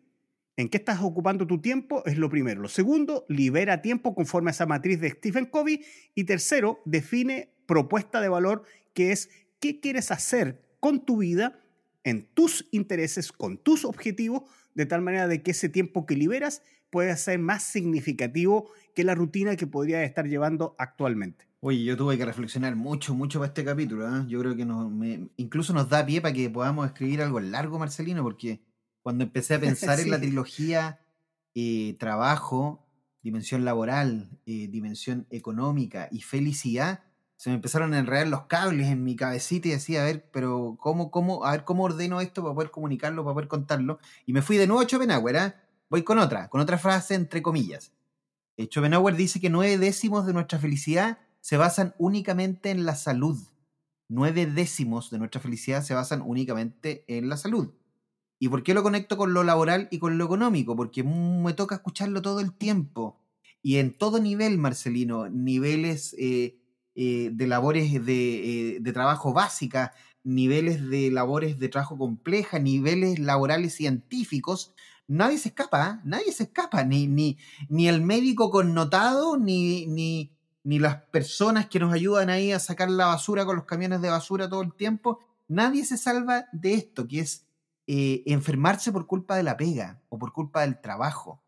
¿en 0.57 0.69
qué 0.69 0.77
estás 0.77 1.01
ocupando 1.01 1.47
tu 1.47 1.61
tiempo? 1.61 2.03
Es 2.05 2.17
lo 2.17 2.29
primero. 2.29 2.61
Lo 2.61 2.67
segundo, 2.67 3.25
libera 3.29 3.81
tiempo 3.81 4.15
conforme 4.15 4.49
a 4.49 4.53
esa 4.53 4.65
matriz 4.65 4.99
de 4.99 5.11
Stephen 5.11 5.45
Covey. 5.45 5.85
Y 6.15 6.25
tercero, 6.25 6.81
define 6.85 7.53
propuesta 7.65 8.21
de 8.21 8.29
valor, 8.29 8.63
que 8.93 9.11
es 9.11 9.29
qué 9.59 9.79
quieres 9.79 10.11
hacer 10.11 10.61
con 10.79 11.05
tu 11.05 11.17
vida, 11.17 11.59
en 12.03 12.25
tus 12.33 12.67
intereses, 12.71 13.31
con 13.31 13.57
tus 13.57 13.85
objetivos, 13.85 14.43
de 14.73 14.85
tal 14.85 15.01
manera 15.01 15.27
de 15.27 15.41
que 15.41 15.51
ese 15.51 15.69
tiempo 15.69 16.05
que 16.05 16.15
liberas 16.15 16.63
pueda 16.91 17.15
ser 17.17 17.39
más 17.39 17.63
significativo 17.63 18.69
que 18.93 19.03
la 19.03 19.15
rutina 19.15 19.55
que 19.55 19.65
podría 19.65 20.03
estar 20.03 20.27
llevando 20.27 20.75
actualmente. 20.77 21.47
Oye, 21.61 21.83
yo 21.83 21.95
tuve 21.95 22.17
que 22.17 22.25
reflexionar 22.25 22.75
mucho, 22.75 23.13
mucho 23.13 23.39
para 23.39 23.47
este 23.47 23.63
capítulo. 23.63 24.07
¿eh? 24.07 24.25
Yo 24.27 24.39
creo 24.39 24.55
que 24.55 24.65
nos, 24.65 24.91
incluso 25.37 25.73
nos 25.73 25.89
da 25.89 26.05
pie 26.05 26.21
para 26.21 26.33
que 26.33 26.49
podamos 26.49 26.87
escribir 26.87 27.21
algo 27.21 27.39
largo, 27.39 27.79
Marcelino, 27.79 28.23
porque 28.23 28.61
cuando 29.01 29.23
empecé 29.23 29.55
a 29.55 29.59
pensar 29.61 29.99
en 29.99 30.11
la 30.11 30.19
trilogía 30.19 30.99
eh, 31.55 31.95
trabajo, 31.99 32.87
dimensión 33.21 33.63
laboral, 33.63 34.29
eh, 34.45 34.67
dimensión 34.69 35.27
económica 35.29 36.09
y 36.11 36.21
felicidad, 36.21 37.03
se 37.37 37.49
me 37.49 37.55
empezaron 37.55 37.93
a 37.93 37.99
enredar 37.99 38.27
los 38.27 38.45
cables 38.45 38.87
en 38.87 39.03
mi 39.03 39.15
cabecita 39.15 39.67
y 39.67 39.71
decía, 39.71 40.01
a 40.01 40.05
ver, 40.05 40.29
pero 40.31 40.77
¿cómo, 40.79 41.09
cómo, 41.09 41.45
a 41.45 41.51
ver 41.51 41.63
cómo 41.63 41.83
ordeno 41.83 42.21
esto 42.21 42.43
para 42.43 42.53
poder 42.53 42.71
comunicarlo, 42.71 43.23
para 43.23 43.33
poder 43.33 43.47
contarlo? 43.47 43.99
Y 44.25 44.33
me 44.33 44.41
fui 44.41 44.57
de 44.57 44.67
nuevo 44.67 44.81
a 44.81 44.85
Schopenhauer, 44.85 45.35
¿eh? 45.35 45.53
Voy 45.91 46.03
con 46.03 46.19
otra, 46.19 46.47
con 46.47 46.61
otra 46.61 46.77
frase 46.77 47.15
entre 47.15 47.41
comillas. 47.41 47.91
Schopenhauer 48.57 49.13
dice 49.13 49.41
que 49.41 49.49
nueve 49.49 49.77
décimos 49.77 50.25
de 50.25 50.31
nuestra 50.31 50.57
felicidad 50.57 51.17
se 51.41 51.57
basan 51.57 51.93
únicamente 51.97 52.71
en 52.71 52.85
la 52.85 52.95
salud. 52.95 53.37
Nueve 54.07 54.45
décimos 54.45 55.11
de 55.11 55.19
nuestra 55.19 55.41
felicidad 55.41 55.83
se 55.83 55.93
basan 55.93 56.21
únicamente 56.21 57.03
en 57.09 57.27
la 57.27 57.35
salud. 57.35 57.73
¿Y 58.39 58.47
por 58.47 58.63
qué 58.63 58.73
lo 58.73 58.83
conecto 58.83 59.17
con 59.17 59.33
lo 59.33 59.43
laboral 59.43 59.89
y 59.91 59.99
con 59.99 60.17
lo 60.17 60.23
económico? 60.23 60.77
Porque 60.77 61.03
me 61.03 61.51
toca 61.51 61.75
escucharlo 61.75 62.21
todo 62.21 62.39
el 62.39 62.53
tiempo. 62.53 63.19
Y 63.61 63.75
en 63.79 63.91
todo 63.97 64.21
nivel, 64.21 64.57
Marcelino, 64.57 65.27
niveles 65.27 66.15
eh, 66.17 66.57
eh, 66.95 67.31
de 67.33 67.47
labores 67.47 67.91
eh, 67.93 68.77
de 68.79 68.93
trabajo 68.93 69.33
básica, 69.33 69.91
niveles 70.23 70.87
de 70.87 71.11
labores 71.11 71.59
de 71.59 71.67
trabajo 71.67 71.97
compleja, 71.97 72.59
niveles 72.59 73.19
laborales 73.19 73.75
científicos, 73.75 74.73
nadie 75.11 75.37
se 75.37 75.49
escapa, 75.49 76.01
nadie 76.05 76.31
se 76.31 76.43
escapa, 76.43 76.83
ni, 76.83 77.07
ni, 77.07 77.37
ni 77.67 77.87
el 77.87 78.01
médico 78.01 78.49
connotado, 78.49 79.37
ni, 79.37 79.85
ni, 79.87 80.31
ni 80.63 80.79
las 80.79 81.03
personas 81.11 81.67
que 81.67 81.79
nos 81.79 81.93
ayudan 81.93 82.29
ahí 82.29 82.51
a 82.51 82.59
sacar 82.59 82.89
la 82.89 83.07
basura 83.07 83.45
con 83.45 83.57
los 83.57 83.65
camiones 83.65 84.01
de 84.01 84.09
basura 84.09 84.49
todo 84.49 84.61
el 84.61 84.73
tiempo, 84.73 85.19
nadie 85.47 85.85
se 85.85 85.97
salva 85.97 86.45
de 86.53 86.75
esto, 86.75 87.07
que 87.07 87.19
es 87.19 87.45
eh, 87.87 88.23
enfermarse 88.25 88.91
por 88.91 89.05
culpa 89.05 89.35
de 89.35 89.43
la 89.43 89.57
pega 89.57 90.01
o 90.07 90.17
por 90.17 90.31
culpa 90.31 90.61
del 90.61 90.79
trabajo. 90.79 91.43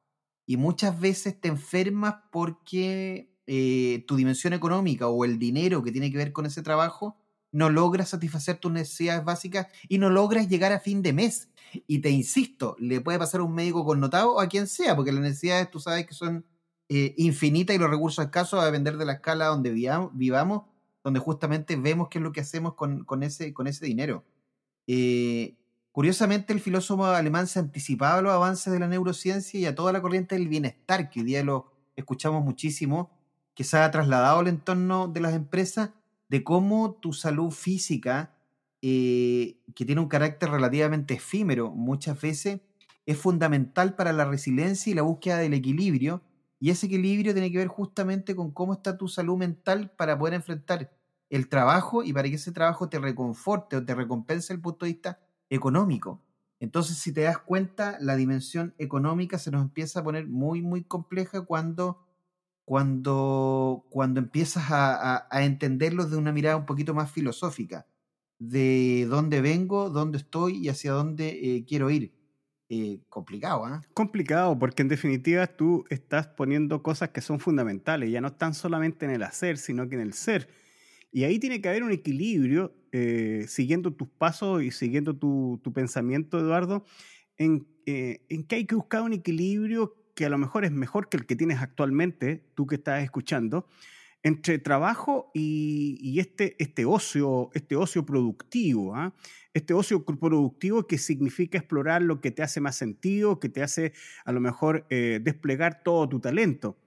Y 0.46 0.58
muchas 0.58 1.00
veces 1.00 1.40
te 1.40 1.48
enfermas 1.48 2.16
porque 2.32 3.34
eh, 3.48 4.04
tu 4.08 4.18
dimensión 4.18 4.52
económica 4.52 5.08
o 5.08 5.24
el 5.24 5.40
dinero 5.40 5.84
que 5.84 5.94
tiene 5.94 6.12
que 6.12 6.18
ver 6.18 6.34
con 6.34 6.46
ese 6.46 6.64
trabajo, 6.64 7.18
no 7.54 7.70
logras 7.70 8.10
satisfacer 8.10 8.58
tus 8.58 8.74
necesidades 8.74 9.24
básicas 9.24 9.68
y 9.88 10.00
no 10.00 10.10
logras 10.10 10.50
llegar 10.50 10.74
a 10.74 10.82
fin 10.82 11.02
de 11.02 11.14
mes. 11.14 11.48
Y 11.88 12.00
te 12.00 12.10
insisto, 12.10 12.76
le 12.80 13.02
puede 13.02 13.20
pasar 13.20 13.42
a 13.42 13.44
un 13.44 13.54
médico 13.54 13.86
connotado 13.86 14.36
o 14.36 14.40
a 14.40 14.48
quien 14.48 14.68
sea, 14.68 14.96
porque 14.96 15.12
las 15.12 15.22
necesidades 15.22 15.72
tú 15.72 15.80
sabes 15.80 16.06
que 16.06 16.14
son 16.14 16.46
eh, 16.90 17.14
infinitas 17.18 17.76
y 17.76 17.80
los 17.80 17.90
recursos 17.90 18.24
escasos 18.24 18.60
a 18.62 18.66
depender 18.66 18.98
de 18.98 19.06
la 19.06 19.14
escala 19.14 19.48
donde 19.48 19.72
vivamos, 19.72 20.64
donde 21.04 21.20
justamente 21.20 21.76
vemos 21.76 22.10
qué 22.10 22.20
es 22.20 22.24
lo 22.24 22.32
que 22.32 22.42
hacemos 22.42 22.76
con, 22.76 23.24
ese, 23.24 23.54
con 23.54 23.68
ese 23.68 23.86
dinero. 23.86 24.24
Eh, 24.88 25.56
curiosamente, 25.92 26.54
el 26.54 26.60
filósofo 26.60 27.06
alemán 27.06 27.48
se 27.48 27.60
anticipaba 27.60 28.20
a 28.20 28.22
los 28.22 28.34
avances 28.34 28.72
de 28.72 28.80
la 28.80 28.88
neurociencia 28.88 29.60
y 29.60 29.66
a 29.66 29.76
toda 29.76 29.92
la 29.92 30.02
corriente 30.02 30.36
del 30.36 30.48
bienestar, 30.48 31.10
que 31.10 31.22
hoy 31.22 31.26
día 31.26 31.44
lo 31.44 31.72
escuchamos 31.96 32.44
muchísimo, 32.44 33.12
que 33.56 33.64
se 33.64 33.78
ha 33.78 33.90
trasladado 33.92 34.40
al 34.40 34.48
entorno 34.48 35.08
de 35.08 35.20
las 35.20 35.34
empresas, 35.34 35.92
de 36.30 36.44
cómo 36.44 36.94
tu 36.94 37.14
salud 37.14 37.52
física, 37.52 38.33
eh, 38.86 39.62
que 39.76 39.86
tiene 39.86 40.02
un 40.02 40.10
carácter 40.10 40.50
relativamente 40.50 41.14
efímero 41.14 41.72
muchas 41.72 42.20
veces, 42.20 42.60
es 43.06 43.18
fundamental 43.18 43.96
para 43.96 44.12
la 44.12 44.26
resiliencia 44.26 44.92
y 44.92 44.94
la 44.94 45.04
búsqueda 45.04 45.38
del 45.38 45.54
equilibrio. 45.54 46.22
Y 46.60 46.70
ese 46.70 46.88
equilibrio 46.88 47.32
tiene 47.32 47.50
que 47.50 47.60
ver 47.60 47.70
justamente 47.70 48.36
con 48.36 48.52
cómo 48.52 48.74
está 48.74 48.98
tu 48.98 49.08
salud 49.08 49.38
mental 49.38 49.92
para 49.98 50.20
poder 50.20 50.34
enfrentar 50.34 50.92
el 51.30 51.48
trabajo 51.48 52.04
y 52.04 52.12
para 52.12 52.28
que 52.28 52.36
ese 52.36 52.52
trabajo 52.52 52.90
te 52.90 53.00
reconforte 53.00 53.78
o 53.78 53.86
te 53.86 53.96
recompense 53.96 54.48
desde 54.48 54.56
el 54.56 54.62
punto 54.62 54.86
de 54.86 54.92
vista 54.92 55.20
económico. 55.50 56.22
Entonces, 56.60 56.98
si 56.98 57.14
te 57.14 57.22
das 57.22 57.38
cuenta, 57.38 57.98
la 58.02 58.18
dimensión 58.18 58.76
económica 58.78 59.40
se 59.40 59.50
nos 59.50 59.62
empieza 59.62 60.02
a 60.02 60.04
poner 60.04 60.28
muy, 60.28 60.62
muy 60.62 60.84
compleja 60.84 61.40
cuando 61.46 62.06
cuando, 62.66 63.86
cuando 63.90 64.20
empiezas 64.20 64.72
a, 64.72 65.28
a, 65.30 65.44
entenderlos 65.44 66.12
de 66.12 66.18
una 66.18 66.32
mirada 66.32 66.56
un 66.56 66.66
poquito 66.66 66.94
más 66.94 67.12
filosófica, 67.12 67.86
de 68.50 69.06
dónde 69.10 69.42
vengo, 69.42 69.90
dónde 69.90 70.18
estoy 70.18 70.58
y 70.58 70.70
hacia 70.70 70.92
dónde 70.92 71.30
eh, 71.30 71.66
quiero 71.66 71.90
ir. 71.90 72.14
Eh, 72.70 73.00
complicado, 73.08 73.66
¿ah? 73.66 73.82
Complicado, 73.94 74.58
porque 74.58 74.82
en 74.82 74.88
definitiva 74.88 75.48
tú 75.48 75.86
estás 75.90 76.28
poniendo 76.28 76.82
cosas 76.82 77.10
que 77.10 77.22
son 77.22 77.40
fundamentales, 77.40 78.10
ya 78.10 78.20
no 78.20 78.30
están 78.30 78.54
solamente 78.54 79.06
en 79.06 79.12
el 79.12 79.24
hacer, 79.24 79.58
sino 79.58 79.88
que 79.88 79.96
en 79.96 80.02
el 80.02 80.14
ser. 80.14 80.50
Y 81.12 81.24
ahí 81.24 81.40
tiene 81.40 81.62
que 81.62 81.70
haber 81.70 81.84
un 81.84 81.92
equilibrio, 81.92 82.74
eh, 82.92 83.46
siguiendo 83.48 83.94
tus 83.94 84.08
pasos 84.10 84.64
y 84.64 84.72
siguiendo 84.72 85.16
tu, 85.16 85.62
tu 85.64 85.72
pensamiento, 85.72 86.40
Eduardo, 86.40 86.84
en, 87.38 87.68
en 87.86 88.44
que 88.44 88.56
hay 88.56 88.66
que 88.66 88.76
buscar 88.76 89.04
un 89.04 89.14
equilibrio 89.14 89.96
que 90.16 90.26
a 90.26 90.30
lo 90.30 90.38
mejor 90.38 90.66
es 90.66 90.72
mejor 90.72 91.10
que 91.10 91.18
el 91.18 91.26
que 91.26 91.36
tienes 91.36 91.60
actualmente, 91.60 92.44
tú 92.56 92.66
que 92.66 92.76
estás 92.76 93.04
escuchando, 93.04 93.68
entre 94.24 94.58
trabajo 94.58 95.30
y, 95.34 96.18
este, 96.20 96.56
este, 96.58 96.86
ocio, 96.86 97.50
este 97.54 97.76
ocio 97.76 98.06
productivo, 98.06 98.96
¿ah? 98.96 99.14
este 99.54 99.74
ocio 99.74 100.04
productivo 100.06 100.88
que 100.88 100.98
significa 100.98 101.58
explorar 101.58 102.02
lo 102.02 102.22
que 102.22 102.32
te 102.32 102.42
hace 102.42 102.62
más 102.62 102.78
sentido, 102.78 103.40
que 103.40 103.50
te 103.50 103.62
hace 103.62 103.94
a 104.24 104.32
lo 104.32 104.40
mejor 104.40 104.88
eh, 104.90 105.20
desplegar 105.22 105.84
todo 105.84 106.08
tu 106.08 106.20
talento. 106.20 106.78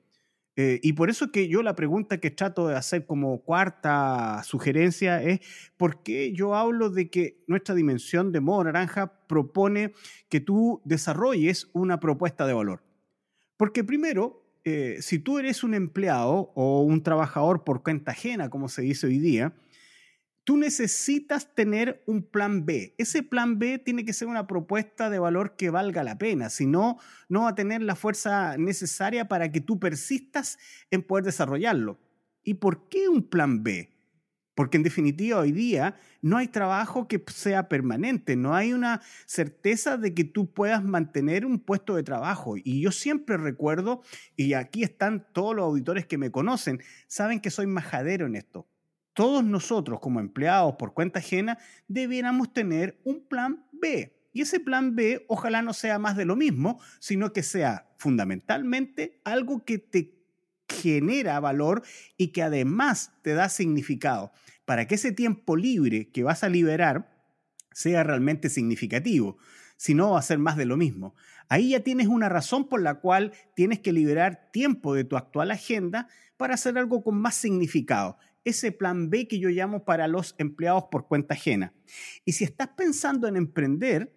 Eh, 0.58 0.80
y 0.82 0.94
por 0.94 1.10
eso 1.10 1.30
que 1.30 1.48
yo 1.48 1.62
la 1.62 1.76
pregunta 1.76 2.18
que 2.18 2.30
trato 2.30 2.66
de 2.66 2.76
hacer 2.76 3.04
como 3.04 3.42
cuarta 3.42 4.42
sugerencia 4.42 5.22
es, 5.22 5.40
¿por 5.76 6.02
qué 6.02 6.32
yo 6.32 6.54
hablo 6.54 6.88
de 6.88 7.10
que 7.10 7.44
nuestra 7.46 7.74
dimensión 7.74 8.32
de 8.32 8.40
modo 8.40 8.64
naranja 8.64 9.26
propone 9.28 9.92
que 10.30 10.40
tú 10.40 10.80
desarrolles 10.86 11.68
una 11.74 12.00
propuesta 12.00 12.46
de 12.46 12.54
valor? 12.54 12.82
Porque 13.58 13.84
primero, 13.84 14.45
eh, 14.68 15.00
si 15.00 15.20
tú 15.20 15.38
eres 15.38 15.62
un 15.62 15.74
empleado 15.74 16.50
o 16.56 16.82
un 16.82 17.00
trabajador 17.04 17.62
por 17.62 17.84
cuenta 17.84 18.10
ajena, 18.10 18.50
como 18.50 18.68
se 18.68 18.82
dice 18.82 19.06
hoy 19.06 19.20
día, 19.20 19.54
tú 20.42 20.56
necesitas 20.56 21.54
tener 21.54 22.02
un 22.04 22.24
plan 22.24 22.66
B. 22.66 22.92
Ese 22.98 23.22
plan 23.22 23.60
B 23.60 23.78
tiene 23.78 24.04
que 24.04 24.12
ser 24.12 24.26
una 24.26 24.48
propuesta 24.48 25.08
de 25.08 25.20
valor 25.20 25.54
que 25.54 25.70
valga 25.70 26.02
la 26.02 26.18
pena, 26.18 26.50
si 26.50 26.66
no, 26.66 26.98
no 27.28 27.42
va 27.42 27.50
a 27.50 27.54
tener 27.54 27.80
la 27.80 27.94
fuerza 27.94 28.56
necesaria 28.58 29.28
para 29.28 29.52
que 29.52 29.60
tú 29.60 29.78
persistas 29.78 30.58
en 30.90 31.04
poder 31.04 31.24
desarrollarlo. 31.24 32.00
¿Y 32.42 32.54
por 32.54 32.88
qué 32.88 33.08
un 33.08 33.22
plan 33.22 33.62
B? 33.62 33.95
Porque 34.56 34.78
en 34.78 34.82
definitiva 34.82 35.38
hoy 35.38 35.52
día 35.52 35.96
no 36.22 36.38
hay 36.38 36.48
trabajo 36.48 37.06
que 37.08 37.22
sea 37.26 37.68
permanente, 37.68 38.36
no 38.36 38.54
hay 38.54 38.72
una 38.72 39.02
certeza 39.26 39.98
de 39.98 40.14
que 40.14 40.24
tú 40.24 40.50
puedas 40.50 40.82
mantener 40.82 41.44
un 41.44 41.58
puesto 41.58 41.94
de 41.94 42.02
trabajo. 42.02 42.54
Y 42.56 42.80
yo 42.80 42.90
siempre 42.90 43.36
recuerdo, 43.36 44.00
y 44.34 44.54
aquí 44.54 44.82
están 44.82 45.26
todos 45.34 45.54
los 45.54 45.66
auditores 45.66 46.06
que 46.06 46.16
me 46.16 46.30
conocen, 46.30 46.80
saben 47.06 47.40
que 47.40 47.50
soy 47.50 47.66
majadero 47.66 48.24
en 48.24 48.34
esto. 48.34 48.66
Todos 49.12 49.44
nosotros 49.44 50.00
como 50.00 50.20
empleados 50.20 50.76
por 50.76 50.94
cuenta 50.94 51.18
ajena 51.18 51.58
debiéramos 51.86 52.54
tener 52.54 52.98
un 53.04 53.28
plan 53.28 53.66
B. 53.72 54.16
Y 54.32 54.40
ese 54.40 54.58
plan 54.58 54.96
B 54.96 55.26
ojalá 55.28 55.60
no 55.60 55.74
sea 55.74 55.98
más 55.98 56.16
de 56.16 56.24
lo 56.24 56.34
mismo, 56.34 56.80
sino 56.98 57.34
que 57.34 57.42
sea 57.42 57.94
fundamentalmente 57.98 59.20
algo 59.22 59.66
que 59.66 59.78
te 59.78 60.15
genera 60.94 61.38
valor 61.40 61.82
y 62.16 62.28
que 62.28 62.42
además 62.42 63.12
te 63.22 63.34
da 63.34 63.48
significado 63.48 64.32
para 64.64 64.86
que 64.86 64.96
ese 64.96 65.12
tiempo 65.12 65.56
libre 65.56 66.10
que 66.10 66.22
vas 66.22 66.44
a 66.44 66.48
liberar 66.48 67.16
sea 67.72 68.02
realmente 68.02 68.48
significativo. 68.48 69.38
Si 69.76 69.94
no, 69.94 70.12
va 70.12 70.18
a 70.18 70.22
ser 70.22 70.38
más 70.38 70.56
de 70.56 70.64
lo 70.64 70.76
mismo. 70.76 71.14
Ahí 71.48 71.70
ya 71.70 71.80
tienes 71.80 72.08
una 72.08 72.28
razón 72.28 72.68
por 72.68 72.80
la 72.80 72.96
cual 73.00 73.32
tienes 73.54 73.80
que 73.80 73.92
liberar 73.92 74.50
tiempo 74.52 74.94
de 74.94 75.04
tu 75.04 75.16
actual 75.16 75.50
agenda 75.50 76.08
para 76.36 76.54
hacer 76.54 76.78
algo 76.78 77.04
con 77.04 77.20
más 77.20 77.34
significado. 77.34 78.18
Ese 78.44 78.72
plan 78.72 79.10
B 79.10 79.28
que 79.28 79.38
yo 79.38 79.48
llamo 79.50 79.84
para 79.84 80.08
los 80.08 80.34
empleados 80.38 80.84
por 80.90 81.06
cuenta 81.06 81.34
ajena. 81.34 81.74
Y 82.24 82.32
si 82.32 82.44
estás 82.44 82.68
pensando 82.68 83.28
en 83.28 83.36
emprender, 83.36 84.12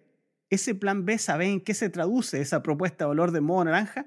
ese 0.48 0.74
plan 0.74 1.04
B, 1.04 1.18
¿sabes 1.18 1.48
en 1.48 1.60
qué 1.60 1.74
se 1.74 1.90
traduce 1.90 2.40
esa 2.40 2.62
propuesta 2.62 3.04
de 3.04 3.08
valor 3.08 3.30
de 3.30 3.40
modo 3.40 3.64
naranja? 3.64 4.06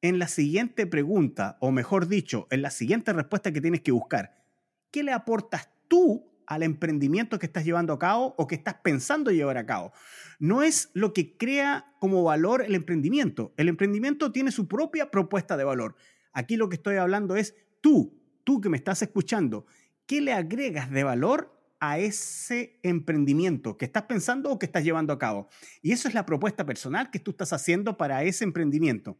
En 0.00 0.18
la 0.18 0.28
siguiente 0.28 0.86
pregunta, 0.86 1.56
o 1.60 1.72
mejor 1.72 2.06
dicho, 2.06 2.46
en 2.50 2.62
la 2.62 2.70
siguiente 2.70 3.12
respuesta 3.12 3.52
que 3.52 3.60
tienes 3.60 3.80
que 3.80 3.92
buscar. 3.92 4.44
¿Qué 4.90 5.02
le 5.02 5.12
aportas 5.12 5.70
tú 5.88 6.28
al 6.48 6.62
emprendimiento 6.62 7.38
que 7.38 7.46
estás 7.46 7.64
llevando 7.64 7.92
a 7.92 7.98
cabo 7.98 8.34
o 8.38 8.46
que 8.46 8.54
estás 8.54 8.76
pensando 8.82 9.30
llevar 9.30 9.58
a 9.58 9.66
cabo. 9.66 9.92
No 10.38 10.62
es 10.62 10.90
lo 10.94 11.12
que 11.12 11.36
crea 11.36 11.92
como 12.00 12.24
valor 12.24 12.64
el 12.64 12.74
emprendimiento. 12.74 13.52
El 13.58 13.68
emprendimiento 13.68 14.32
tiene 14.32 14.50
su 14.50 14.66
propia 14.66 15.10
propuesta 15.10 15.58
de 15.58 15.64
valor. 15.64 15.94
Aquí 16.32 16.56
lo 16.56 16.70
que 16.70 16.76
estoy 16.76 16.96
hablando 16.96 17.36
es 17.36 17.54
tú, 17.82 18.18
tú 18.44 18.62
que 18.62 18.70
me 18.70 18.78
estás 18.78 19.02
escuchando, 19.02 19.66
¿qué 20.06 20.22
le 20.22 20.32
agregas 20.32 20.90
de 20.90 21.04
valor 21.04 21.54
a 21.80 21.98
ese 21.98 22.80
emprendimiento 22.82 23.76
que 23.76 23.84
estás 23.84 24.04
pensando 24.04 24.50
o 24.50 24.58
que 24.58 24.66
estás 24.66 24.84
llevando 24.84 25.12
a 25.12 25.18
cabo? 25.18 25.48
Y 25.82 25.92
eso 25.92 26.08
es 26.08 26.14
la 26.14 26.24
propuesta 26.24 26.64
personal 26.64 27.10
que 27.10 27.18
tú 27.18 27.32
estás 27.32 27.52
haciendo 27.52 27.98
para 27.98 28.22
ese 28.22 28.44
emprendimiento. 28.44 29.18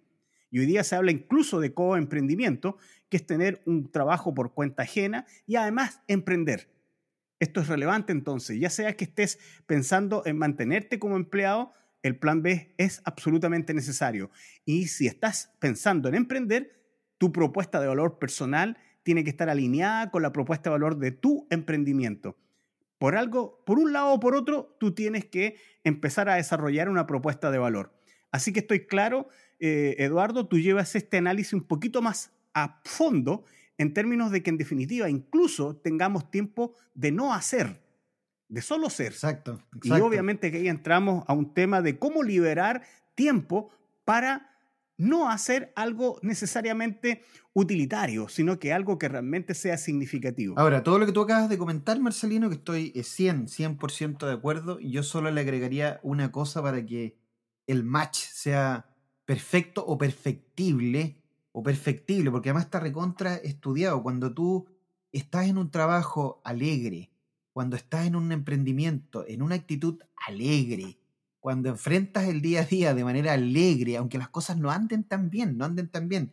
Y 0.51 0.61
hoy 0.61 0.67
día 0.67 0.85
se 0.85 0.97
habla 0.97 1.11
incluso 1.11 1.61
de 1.61 1.75
coemprendimiento, 1.75 2.77
que 3.09 3.17
es 3.17 3.27
tener 3.27 3.63
un 3.67 3.91
trabajo 3.91 4.35
por 4.35 4.55
cuenta 4.55 4.83
ajena 4.83 5.27
y 5.47 5.57
además 5.57 6.01
emprender. 6.09 6.71
Esto 7.41 7.61
es 7.61 7.69
relevante 7.69 8.13
entonces, 8.13 8.59
ya 8.59 8.71
sea 8.71 8.97
que 8.97 9.05
estés 9.05 9.39
pensando 9.67 10.23
en 10.27 10.39
mantenerte 10.39 10.99
como 10.99 11.17
empleado, 11.17 11.73
el 12.03 12.19
plan 12.19 12.43
B 12.43 12.75
es 12.79 13.01
absolutamente 13.05 13.75
necesario. 13.75 14.31
Y 14.65 14.87
si 14.87 15.07
estás 15.07 15.53
pensando 15.59 16.09
en 16.09 16.15
emprender, 16.15 16.81
tu 17.19 17.33
propuesta 17.33 17.81
de 17.81 17.89
valor 17.89 18.19
personal 18.19 18.79
tiene 19.03 19.25
que 19.25 19.31
estar 19.31 19.49
alineada 19.49 20.11
con 20.11 20.23
la 20.23 20.33
propuesta 20.33 20.71
de 20.71 20.75
valor 20.75 20.99
de 20.99 21.13
tu 21.13 21.47
emprendimiento. 21.51 22.37
Por 22.99 23.17
algo, 23.17 23.63
por 23.65 23.79
un 23.79 23.93
lado 23.93 24.13
o 24.13 24.21
por 24.21 24.35
otro, 24.35 24.77
tú 24.81 24.93
tienes 24.93 25.25
que 25.25 25.57
empezar 25.85 26.29
a 26.29 26.35
desarrollar 26.35 26.89
una 26.89 27.07
propuesta 27.07 27.51
de 27.51 27.59
valor. 27.59 27.95
Así 28.31 28.53
que 28.53 28.61
estoy 28.61 28.87
claro 28.87 29.29
eh, 29.61 29.97
Eduardo, 29.99 30.47
tú 30.47 30.59
llevas 30.59 30.95
este 30.95 31.19
análisis 31.19 31.53
un 31.53 31.65
poquito 31.65 32.03
más 32.03 32.31
a 32.55 32.81
fondo 32.85 33.45
en 33.77 33.95
términos 33.95 34.31
de 34.31 34.43
que 34.43 34.51
en 34.51 34.59
definitiva 34.59 35.09
incluso 35.09 35.77
tengamos 35.77 36.31
tiempo 36.31 36.75
de 36.95 37.13
no 37.13 37.33
hacer, 37.33 37.81
de 38.49 38.63
solo 38.63 38.91
ser. 38.91 39.13
Exacto. 39.13 39.63
Y 39.83 39.91
obviamente 39.93 40.51
que 40.51 40.59
ahí 40.59 40.69
entramos 40.69 41.25
a 41.27 41.33
un 41.33 41.55
tema 41.55 41.81
de 41.81 41.99
cómo 41.99 42.23
liberar 42.23 42.83
tiempo 43.15 43.71
para 44.05 44.49
no 44.97 45.31
hacer 45.31 45.73
algo 45.77 46.19
necesariamente 46.23 47.23
utilitario, 47.53 48.29
sino 48.29 48.59
que 48.59 48.73
algo 48.73 48.99
que 48.99 49.09
realmente 49.09 49.55
sea 49.55 49.79
significativo. 49.79 50.59
Ahora, 50.59 50.83
todo 50.83 50.99
lo 50.99 51.07
que 51.07 51.13
tú 51.13 51.23
acabas 51.23 51.49
de 51.49 51.57
comentar, 51.57 52.01
Marcelino, 52.01 52.49
que 52.49 52.57
estoy 52.57 52.93
100, 53.01 53.43
eh, 53.43 53.47
100% 53.47 54.27
de 54.27 54.33
acuerdo, 54.33 54.81
yo 54.81 55.05
solo 55.05 55.31
le 55.31 55.41
agregaría 55.41 56.01
una 56.03 56.33
cosa 56.33 56.63
para 56.63 56.85
que 56.85 57.17
el 57.69 57.85
match 57.85 58.19
sea 58.19 58.88
perfecto 59.29 59.85
o 59.87 59.99
perfectible, 59.99 61.23
o 61.53 61.63
perfectible, 61.63 62.31
porque 62.31 62.49
además 62.49 62.65
está 62.65 62.81
recontra 62.81 63.37
estudiado. 63.37 64.03
Cuando 64.03 64.33
tú 64.33 64.67
estás 65.13 65.49
en 65.49 65.59
un 65.59 65.71
trabajo 65.71 66.41
alegre, 66.45 67.11
cuando 67.53 67.77
estás 67.77 68.07
en 68.07 68.17
un 68.17 68.33
emprendimiento, 68.33 69.27
en 69.29 69.43
una 69.43 69.57
actitud 69.57 70.01
alegre, 70.27 70.99
cuando 71.41 71.69
enfrentas 71.69 72.27
el 72.27 72.41
día 72.41 72.63
a 72.63 72.65
día 72.65 72.95
de 72.95 73.05
manera 73.05 73.35
alegre, 73.35 73.99
aunque 73.99 74.17
las 74.17 74.31
cosas 74.31 74.57
no 74.57 74.71
anden 74.71 75.05
tan 75.05 75.29
bien, 75.29 75.59
no 75.59 75.67
anden 75.67 75.89
tan 75.91 76.09
bien, 76.09 76.33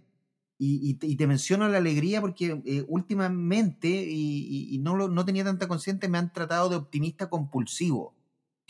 Y, 0.58 0.94
te, 1.18 1.28
menciono 1.28 1.68
la 1.68 1.80
alegría 1.80 2.22
porque 2.22 2.62
eh, 2.64 2.86
últimamente, 2.88 3.90
y, 3.90 4.80
no, 4.80 4.96
lo, 4.96 5.10
no 5.10 5.26
tenía 5.26 5.44
tanta 5.44 5.68
consciente, 5.68 6.08
me 6.08 6.18
han 6.18 6.32
tratado 6.32 6.70
de 6.70 6.78
optimista 6.78 7.30
compulsivo. 7.30 8.15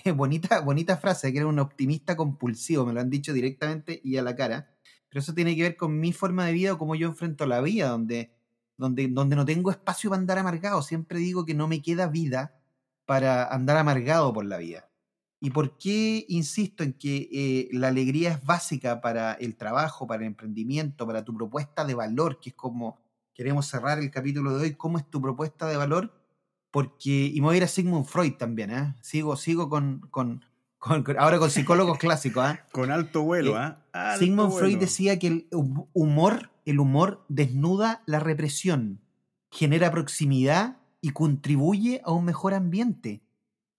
bonita, 0.15 0.61
bonita 0.61 0.97
frase, 0.97 1.31
que 1.31 1.39
era 1.39 1.47
un 1.47 1.59
optimista 1.59 2.15
compulsivo, 2.15 2.85
me 2.85 2.93
lo 2.93 3.01
han 3.01 3.09
dicho 3.09 3.33
directamente 3.33 3.99
y 4.03 4.17
a 4.17 4.23
la 4.23 4.35
cara. 4.35 4.69
Pero 5.09 5.21
eso 5.21 5.33
tiene 5.33 5.55
que 5.55 5.63
ver 5.63 5.77
con 5.77 5.99
mi 5.99 6.13
forma 6.13 6.45
de 6.45 6.53
vida 6.53 6.73
o 6.73 6.77
cómo 6.77 6.95
yo 6.95 7.07
enfrento 7.07 7.45
la 7.45 7.61
vida, 7.61 7.89
donde, 7.89 8.31
donde, 8.77 9.07
donde 9.07 9.35
no 9.35 9.45
tengo 9.45 9.71
espacio 9.71 10.09
para 10.09 10.19
andar 10.19 10.37
amargado. 10.37 10.81
Siempre 10.81 11.19
digo 11.19 11.45
que 11.45 11.53
no 11.53 11.67
me 11.67 11.81
queda 11.81 12.07
vida 12.07 12.59
para 13.05 13.45
andar 13.45 13.77
amargado 13.77 14.33
por 14.33 14.45
la 14.45 14.57
vida. 14.57 14.89
¿Y 15.39 15.51
por 15.51 15.77
qué 15.77 16.25
insisto 16.27 16.83
en 16.83 16.93
que 16.93 17.29
eh, 17.31 17.69
la 17.71 17.89
alegría 17.89 18.31
es 18.31 18.43
básica 18.43 19.01
para 19.01 19.33
el 19.33 19.55
trabajo, 19.55 20.07
para 20.07 20.23
el 20.23 20.27
emprendimiento, 20.27 21.05
para 21.05 21.23
tu 21.23 21.35
propuesta 21.35 21.85
de 21.85 21.93
valor, 21.93 22.39
que 22.39 22.49
es 22.49 22.55
como 22.55 22.99
queremos 23.33 23.67
cerrar 23.67 23.99
el 23.99 24.09
capítulo 24.11 24.57
de 24.57 24.63
hoy, 24.63 24.75
cómo 24.75 24.97
es 24.97 25.09
tu 25.09 25.21
propuesta 25.21 25.67
de 25.67 25.77
valor? 25.77 26.24
Porque, 26.75 27.31
y 27.33 27.39
me 27.39 27.47
voy 27.47 27.53
a 27.53 27.57
ir 27.59 27.63
a 27.63 27.69
Sigmund 27.69 28.05
Freud 28.05 28.33
también, 28.33 28.69
¿eh? 28.69 28.95
Sigo, 28.99 29.38
sigo 29.38 29.69
con, 29.69 30.01
con, 30.11 30.43
ahora 31.17 31.39
con 31.39 31.49
psicólogos 31.49 31.97
clásicos, 31.97 32.51
¿eh? 32.51 32.59
Con 32.73 32.91
alto 32.91 33.21
vuelo, 33.21 33.55
¿eh? 33.57 33.75
Sigmund 34.19 34.51
Freud 34.51 34.77
decía 34.77 35.17
que 35.17 35.27
el 35.27 35.47
humor, 35.93 36.51
el 36.65 36.81
humor 36.81 37.23
desnuda 37.29 38.03
la 38.05 38.19
represión, 38.19 38.99
genera 39.51 39.89
proximidad 39.89 40.75
y 40.99 41.11
contribuye 41.11 42.01
a 42.03 42.11
un 42.11 42.25
mejor 42.25 42.53
ambiente. 42.53 43.23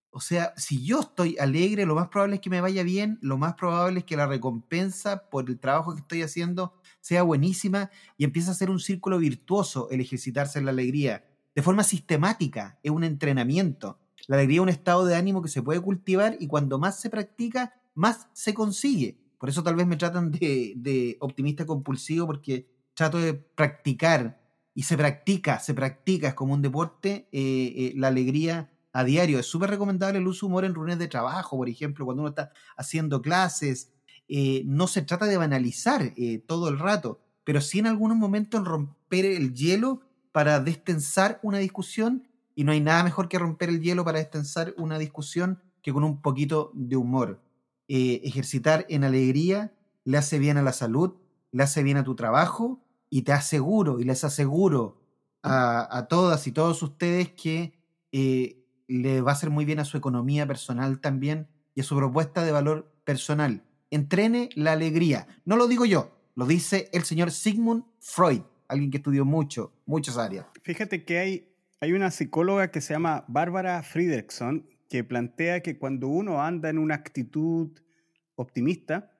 O 0.09 0.21
sea, 0.21 0.55
si 0.57 0.83
yo 0.83 1.01
estoy 1.01 1.37
alegre, 1.39 1.85
lo 1.85 1.97
más 1.97 2.09
probable 2.09 2.37
es 2.37 2.41
que 2.41 2.49
me 2.49 2.63
vaya 2.63 2.83
bien, 2.83 3.19
lo 3.21 3.37
más 3.37 3.57
probable 3.57 3.99
es 3.99 4.05
que 4.07 4.17
la 4.17 4.27
recompensa 4.27 5.29
por 5.29 5.51
el 5.51 5.61
trabajo 5.61 5.93
que 5.93 6.01
estoy 6.01 6.23
haciendo 6.23 6.73
sea 7.03 7.25
buenísima 7.25 7.91
y 8.17 8.25
empieza 8.25 8.53
a 8.53 8.55
ser 8.55 8.71
un 8.71 8.81
círculo 8.81 9.19
virtuoso 9.19 9.91
el 9.91 10.01
ejercitarse 10.01 10.59
en 10.59 10.65
la 10.65 10.71
alegría. 10.71 11.27
De 11.57 11.63
forma 11.63 11.85
sistemática, 11.85 12.79
es 12.83 12.91
un 12.91 13.03
entrenamiento. 13.03 13.99
La 14.27 14.37
alegría 14.37 14.59
es 14.59 14.63
un 14.63 14.69
estado 14.69 15.07
de 15.07 15.17
ánimo 15.17 15.41
que 15.41 15.49
se 15.49 15.63
puede 15.63 15.81
cultivar 15.81 16.37
y 16.39 16.49
cuando 16.49 16.79
más 16.79 17.01
se 17.01 17.09
practica, 17.09 17.81
más 17.95 18.29
se 18.35 18.53
consigue. 18.53 19.19
Por 19.39 19.49
eso 19.49 19.63
tal 19.63 19.75
vez 19.75 19.87
me 19.87 19.97
tratan 19.97 20.31
de, 20.31 21.17
optimista 21.19 21.65
compulsivo 21.65 22.27
porque 22.27 22.69
trato 22.93 23.19
de 23.19 23.33
practicar 23.33 24.39
y 24.75 24.83
se 24.83 24.99
practica, 24.99 25.59
se 25.59 25.73
practica, 25.73 26.29
es 26.29 26.35
como 26.35 26.53
un 26.53 26.61
deporte, 26.61 27.27
eh, 27.33 27.73
eh, 27.75 27.93
la 27.97 28.09
alegría 28.09 28.71
a 28.93 29.03
diario. 29.03 29.39
Es 29.39 29.47
súper 29.47 29.71
recomendable 29.71 30.19
el 30.19 30.27
uso 30.27 30.45
de 30.45 30.51
humor 30.51 30.65
en 30.67 30.75
reuniones 30.75 30.99
de 30.99 31.09
trabajo, 31.09 31.57
por 31.57 31.71
ejemplo, 31.71 32.05
cuando 32.05 32.21
uno 32.21 32.29
está 32.29 32.53
haciendo 32.77 33.23
clases. 33.23 33.95
Eh, 34.29 34.63
no 34.67 34.89
se 34.89 35.01
trata 35.01 35.25
de 35.25 35.39
banalizar 35.39 36.13
todo 36.47 36.69
el 36.69 36.79
rato, 36.79 37.23
pero 37.45 37.63
sí 37.63 37.79
en 37.79 37.87
algunos 37.87 38.19
momentos 38.19 38.63
romper 38.63 39.25
el 39.25 39.55
hielo 39.55 40.03
para 40.37 40.61
destensar 40.61 41.41
una 41.43 41.57
discusión. 41.57 42.29
Y 42.55 42.65
no 42.65 42.73
hay 42.73 42.81
nada 42.83 43.03
mejor 43.03 43.27
que 43.27 43.39
romper 43.39 43.71
el 43.71 43.81
hielo 43.81 44.05
para 44.05 44.19
destensar 44.19 44.75
una 44.77 44.99
discusión 44.99 45.63
que 45.81 45.95
con 45.95 46.05
un 46.05 46.21
poquito 46.21 46.73
de 46.75 46.97
humor. 46.97 47.41
Eh, 47.89 48.21
ejercitar 48.23 48.85
en 48.91 49.05
alegría 49.05 49.73
le 50.05 50.19
hace 50.19 50.39
bien 50.39 50.59
a 50.59 50.63
la 50.63 50.75
salud, 50.75 51.15
le 51.53 51.63
hace 51.63 51.83
bien 51.83 51.97
a 51.97 52.05
tu 52.05 52.15
trabajo 52.17 52.83
y 53.09 53.23
te 53.23 53.33
aseguro 53.33 53.99
y 53.99 54.05
les 54.05 54.25
aseguro 54.25 55.01
a, 55.43 56.07
todas 56.11 56.47
y 56.47 56.53
todos 56.53 56.83
ustedes 56.83 57.31
que 57.31 57.73
le 58.89 59.23
va 59.23 59.31
a 59.31 59.35
hacer 59.35 59.49
muy 59.49 59.65
bien 59.65 59.79
a 59.79 59.87
su 59.87 59.97
economía 59.97 60.47
personal 60.47 61.01
también 61.01 61.49
y 61.75 61.81
a 61.81 61.85
su 61.85 61.97
propuesta 61.97 62.45
de 62.45 62.53
valor 62.53 62.93
personal. 63.05 63.63
Entrene 63.91 64.51
la 64.55 64.73
alegría. 64.73 65.29
No 65.47 65.57
lo 65.57 65.67
digo 65.67 65.87
yo, 65.87 66.11
lo 66.35 66.45
dice 66.45 66.91
el 66.93 67.05
señor 67.05 67.31
Sigmund 67.31 67.85
Freud, 68.01 68.43
alguien 68.69 68.91
que 68.91 68.99
estudió 68.99 69.25
mucho, 69.25 69.73
muchas 69.87 70.19
áreas. 70.19 70.47
Fíjate 70.63 71.05
que 71.05 71.19
hay, 71.19 71.49
hay 71.81 71.93
una 71.93 72.11
psicóloga 72.11 72.71
que 72.71 72.81
se 72.81 72.95
llama 72.95 73.25
Bárbara 73.29 73.83
Friedrichson 73.83 74.67
que 74.89 75.05
plantea 75.05 75.63
que 75.63 75.79
cuando 75.79 76.09
uno 76.09 76.43
anda 76.43 76.69
en 76.69 76.79
una 76.79 76.95
actitud 76.95 77.71
optimista, 78.37 79.13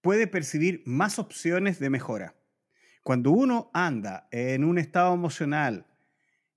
puede 0.00 0.26
percibir 0.26 0.82
más 0.84 1.18
opciones 1.18 1.78
de 1.78 1.90
mejora. 1.90 2.34
Cuando 3.02 3.30
uno 3.30 3.70
anda 3.72 4.28
en 4.30 4.64
un 4.64 4.78
estado 4.78 5.14
emocional 5.14 5.86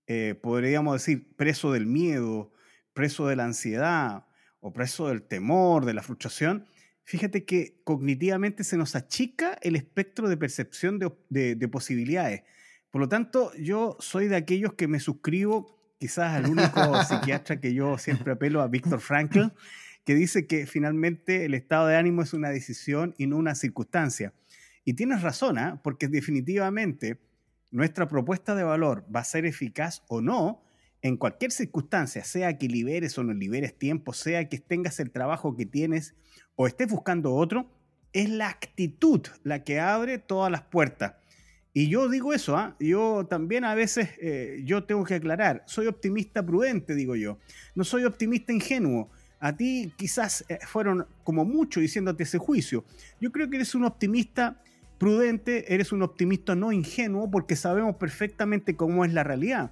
eh, 0.08 0.36
podríamos 0.42 0.94
decir, 0.94 1.34
preso 1.36 1.72
del 1.72 1.86
miedo, 1.86 2.52
preso 2.94 3.28
de 3.28 3.36
la 3.36 3.46
ansiedad 3.46 4.26
o 4.60 4.74
preso 4.74 5.08
del 5.08 5.24
temor, 5.24 5.86
de 5.86 5.94
la 5.94 6.04
frustración, 6.04 6.68
fíjate 7.04 7.46
que 7.46 7.82
cognitivamente 7.84 8.64
se 8.64 8.78
nos 8.78 8.96
achica 8.96 9.58
el 9.62 9.76
espectro 9.76 10.30
de 10.30 10.38
percepción 10.38 11.00
de, 11.00 11.68
posibilidades. 11.68 12.44
Por 12.92 13.02
lo 13.02 13.10
tanto, 13.10 13.52
yo 13.56 13.98
soy 14.00 14.28
de 14.28 14.36
aquellos 14.36 14.74
que 14.74 14.88
me 14.88 15.00
suscribo 15.00 15.96
quizás 16.00 16.34
al 16.34 16.50
único 16.50 17.04
psiquiatra 17.04 17.60
que 17.60 17.74
yo 17.74 17.98
siempre 17.98 18.34
apelo, 18.34 18.62
a 18.62 18.68
Víctor 18.68 19.00
Frankl, 19.00 19.48
que 20.06 20.16
dice 20.16 20.48
que 20.48 20.66
finalmente 20.66 21.46
el 21.46 21.54
estado 21.54 21.88
de 21.88 21.96
ánimo 21.96 22.22
es 22.22 22.34
una 22.34 22.50
decisión 22.50 23.16
y 23.18 23.28
no 23.28 23.38
una 23.38 23.56
circunstancia. 23.56 24.34
Y 24.86 24.94
tienes 24.94 25.22
razón, 25.22 25.58
¿ah? 25.58 25.80
porque 25.84 26.08
definitivamente 26.08 27.20
nuestra 27.72 28.08
propuesta 28.08 28.54
de 28.54 28.64
valor 28.64 29.06
va 29.14 29.22
a 29.22 29.26
ser 29.26 29.46
eficaz 29.46 30.04
o 30.08 30.22
no 30.22 30.62
en 31.04 31.18
cualquier 31.18 31.52
circunstancia, 31.52 32.24
sea 32.24 32.58
que 32.58 32.68
liberes 32.68 33.18
o 33.18 33.24
no 33.24 33.34
liberes 33.34 33.78
tiempo, 33.78 34.14
sea 34.14 34.48
que 34.48 34.58
tengas 34.58 35.02
el 35.02 35.12
trabajo 35.12 35.56
que 35.56 35.66
tienes 35.66 36.16
o 36.56 36.66
estés 36.66 36.90
buscando 36.90 37.36
otro, 37.36 37.70
es 38.14 38.30
la 38.30 38.48
actitud 38.48 39.22
la 39.44 39.66
que 39.66 39.82
abre 39.82 40.18
todas 40.18 40.50
las 40.50 40.62
puertas. 40.62 41.16
Y 41.74 41.90
yo 41.90 42.08
digo 42.08 42.34
eso, 42.34 42.56
¿ah? 42.56 42.78
yo 42.80 43.28
también 43.30 43.66
a 43.66 43.76
veces, 43.76 44.12
eh, 44.22 44.62
yo 44.64 44.86
tengo 44.86 45.04
que 45.04 45.16
aclarar, 45.16 45.64
soy 45.66 45.88
optimista 45.88 46.46
prudente, 46.46 46.96
digo 46.96 47.16
yo, 47.18 47.38
no 47.76 47.84
soy 47.84 48.06
optimista 48.06 48.54
ingenuo. 48.54 49.10
A 49.42 49.58
ti 49.58 49.92
quizás 49.98 50.46
eh, 50.48 50.60
fueron 50.66 51.06
como 51.26 51.44
mucho 51.44 51.82
diciéndote 51.82 52.24
ese 52.24 52.38
juicio. 52.38 52.86
Yo 53.20 53.34
creo 53.34 53.50
que 53.50 53.58
eres 53.58 53.76
un 53.76 53.84
optimista 53.84 54.62
prudente, 54.98 55.74
eres 55.74 55.92
un 55.92 56.02
optimista 56.02 56.56
no 56.56 56.72
ingenuo 56.72 57.30
porque 57.30 57.58
sabemos 57.58 57.98
perfectamente 57.98 58.78
cómo 58.78 59.04
es 59.04 59.12
la 59.12 59.26
realidad. 59.26 59.72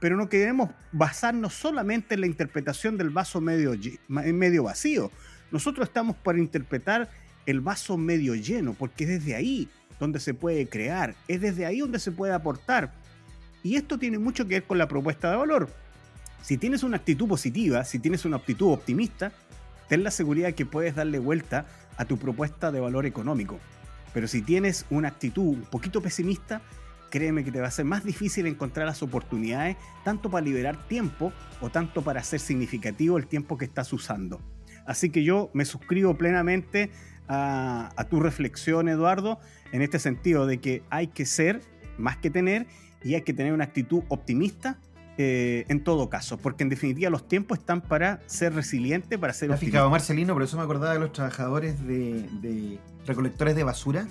Pero 0.00 0.16
no 0.16 0.28
queremos 0.28 0.70
basarnos 0.92 1.54
solamente 1.54 2.14
en 2.14 2.20
la 2.20 2.26
interpretación 2.26 2.96
del 2.96 3.10
vaso 3.10 3.40
medio, 3.40 3.72
medio 4.08 4.64
vacío. 4.64 5.10
Nosotros 5.50 5.88
estamos 5.88 6.16
para 6.16 6.38
interpretar 6.38 7.08
el 7.46 7.60
vaso 7.60 7.96
medio 7.96 8.34
lleno, 8.34 8.74
porque 8.74 9.04
es 9.04 9.10
desde 9.10 9.34
ahí 9.34 9.68
donde 9.98 10.20
se 10.20 10.34
puede 10.34 10.68
crear, 10.68 11.14
es 11.28 11.40
desde 11.40 11.64
ahí 11.64 11.80
donde 11.80 11.98
se 11.98 12.12
puede 12.12 12.34
aportar. 12.34 12.92
Y 13.62 13.76
esto 13.76 13.98
tiene 13.98 14.18
mucho 14.18 14.44
que 14.46 14.54
ver 14.54 14.64
con 14.64 14.78
la 14.78 14.88
propuesta 14.88 15.30
de 15.30 15.36
valor. 15.36 15.70
Si 16.42 16.58
tienes 16.58 16.82
una 16.82 16.98
actitud 16.98 17.26
positiva, 17.26 17.84
si 17.84 17.98
tienes 17.98 18.24
una 18.24 18.36
actitud 18.36 18.72
optimista, 18.72 19.32
ten 19.88 20.04
la 20.04 20.10
seguridad 20.10 20.54
que 20.54 20.66
puedes 20.66 20.94
darle 20.94 21.18
vuelta 21.18 21.66
a 21.96 22.04
tu 22.04 22.18
propuesta 22.18 22.70
de 22.70 22.80
valor 22.80 23.06
económico. 23.06 23.58
Pero 24.12 24.28
si 24.28 24.42
tienes 24.42 24.86
una 24.90 25.08
actitud 25.08 25.42
un 25.42 25.62
poquito 25.62 26.00
pesimista, 26.00 26.62
créeme 27.10 27.44
que 27.44 27.52
te 27.52 27.60
va 27.60 27.68
a 27.68 27.70
ser 27.70 27.84
más 27.84 28.04
difícil 28.04 28.46
encontrar 28.46 28.86
las 28.86 29.02
oportunidades, 29.02 29.76
tanto 30.04 30.30
para 30.30 30.44
liberar 30.44 30.86
tiempo 30.88 31.32
o 31.60 31.70
tanto 31.70 32.02
para 32.02 32.20
hacer 32.20 32.40
significativo 32.40 33.18
el 33.18 33.26
tiempo 33.26 33.56
que 33.56 33.64
estás 33.64 33.92
usando. 33.92 34.40
Así 34.86 35.10
que 35.10 35.24
yo 35.24 35.50
me 35.52 35.64
suscribo 35.64 36.16
plenamente 36.16 36.90
a, 37.28 38.06
tu 38.08 38.20
reflexión, 38.20 38.88
Eduardo, 38.88 39.40
en 39.72 39.82
este 39.82 39.98
sentido 39.98 40.46
de 40.46 40.58
que 40.58 40.82
hay 40.90 41.08
que 41.08 41.26
ser 41.26 41.60
más 41.98 42.16
que 42.16 42.30
tener 42.30 42.66
y 43.02 43.14
hay 43.14 43.22
que 43.22 43.32
tener 43.32 43.52
una 43.52 43.64
actitud 43.64 44.04
optimista 44.08 44.78
eh, 45.18 45.64
en 45.68 45.82
todo 45.82 46.10
caso, 46.10 46.36
porque 46.36 46.62
en 46.62 46.68
definitiva 46.68 47.08
los 47.08 47.26
tiempos 47.26 47.58
están 47.58 47.80
para 47.80 48.20
ser 48.26 48.54
resiliente, 48.54 49.18
para 49.18 49.32
ser... 49.32 49.56
fijado, 49.56 49.88
Marcelino, 49.88 50.34
por 50.34 50.42
eso 50.42 50.58
me 50.58 50.62
acordaba 50.62 50.92
de 50.92 51.00
los 51.00 51.12
trabajadores 51.12 51.86
de, 51.86 52.78
recolectores 53.06 53.56
de 53.56 53.64
basura, 53.64 54.06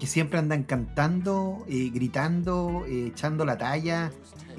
que 0.00 0.06
siempre 0.06 0.38
andan 0.38 0.64
cantando, 0.64 1.64
eh, 1.68 1.90
gritando, 1.92 2.84
eh, 2.88 3.08
echando 3.08 3.44
la 3.44 3.58
talla, 3.58 4.10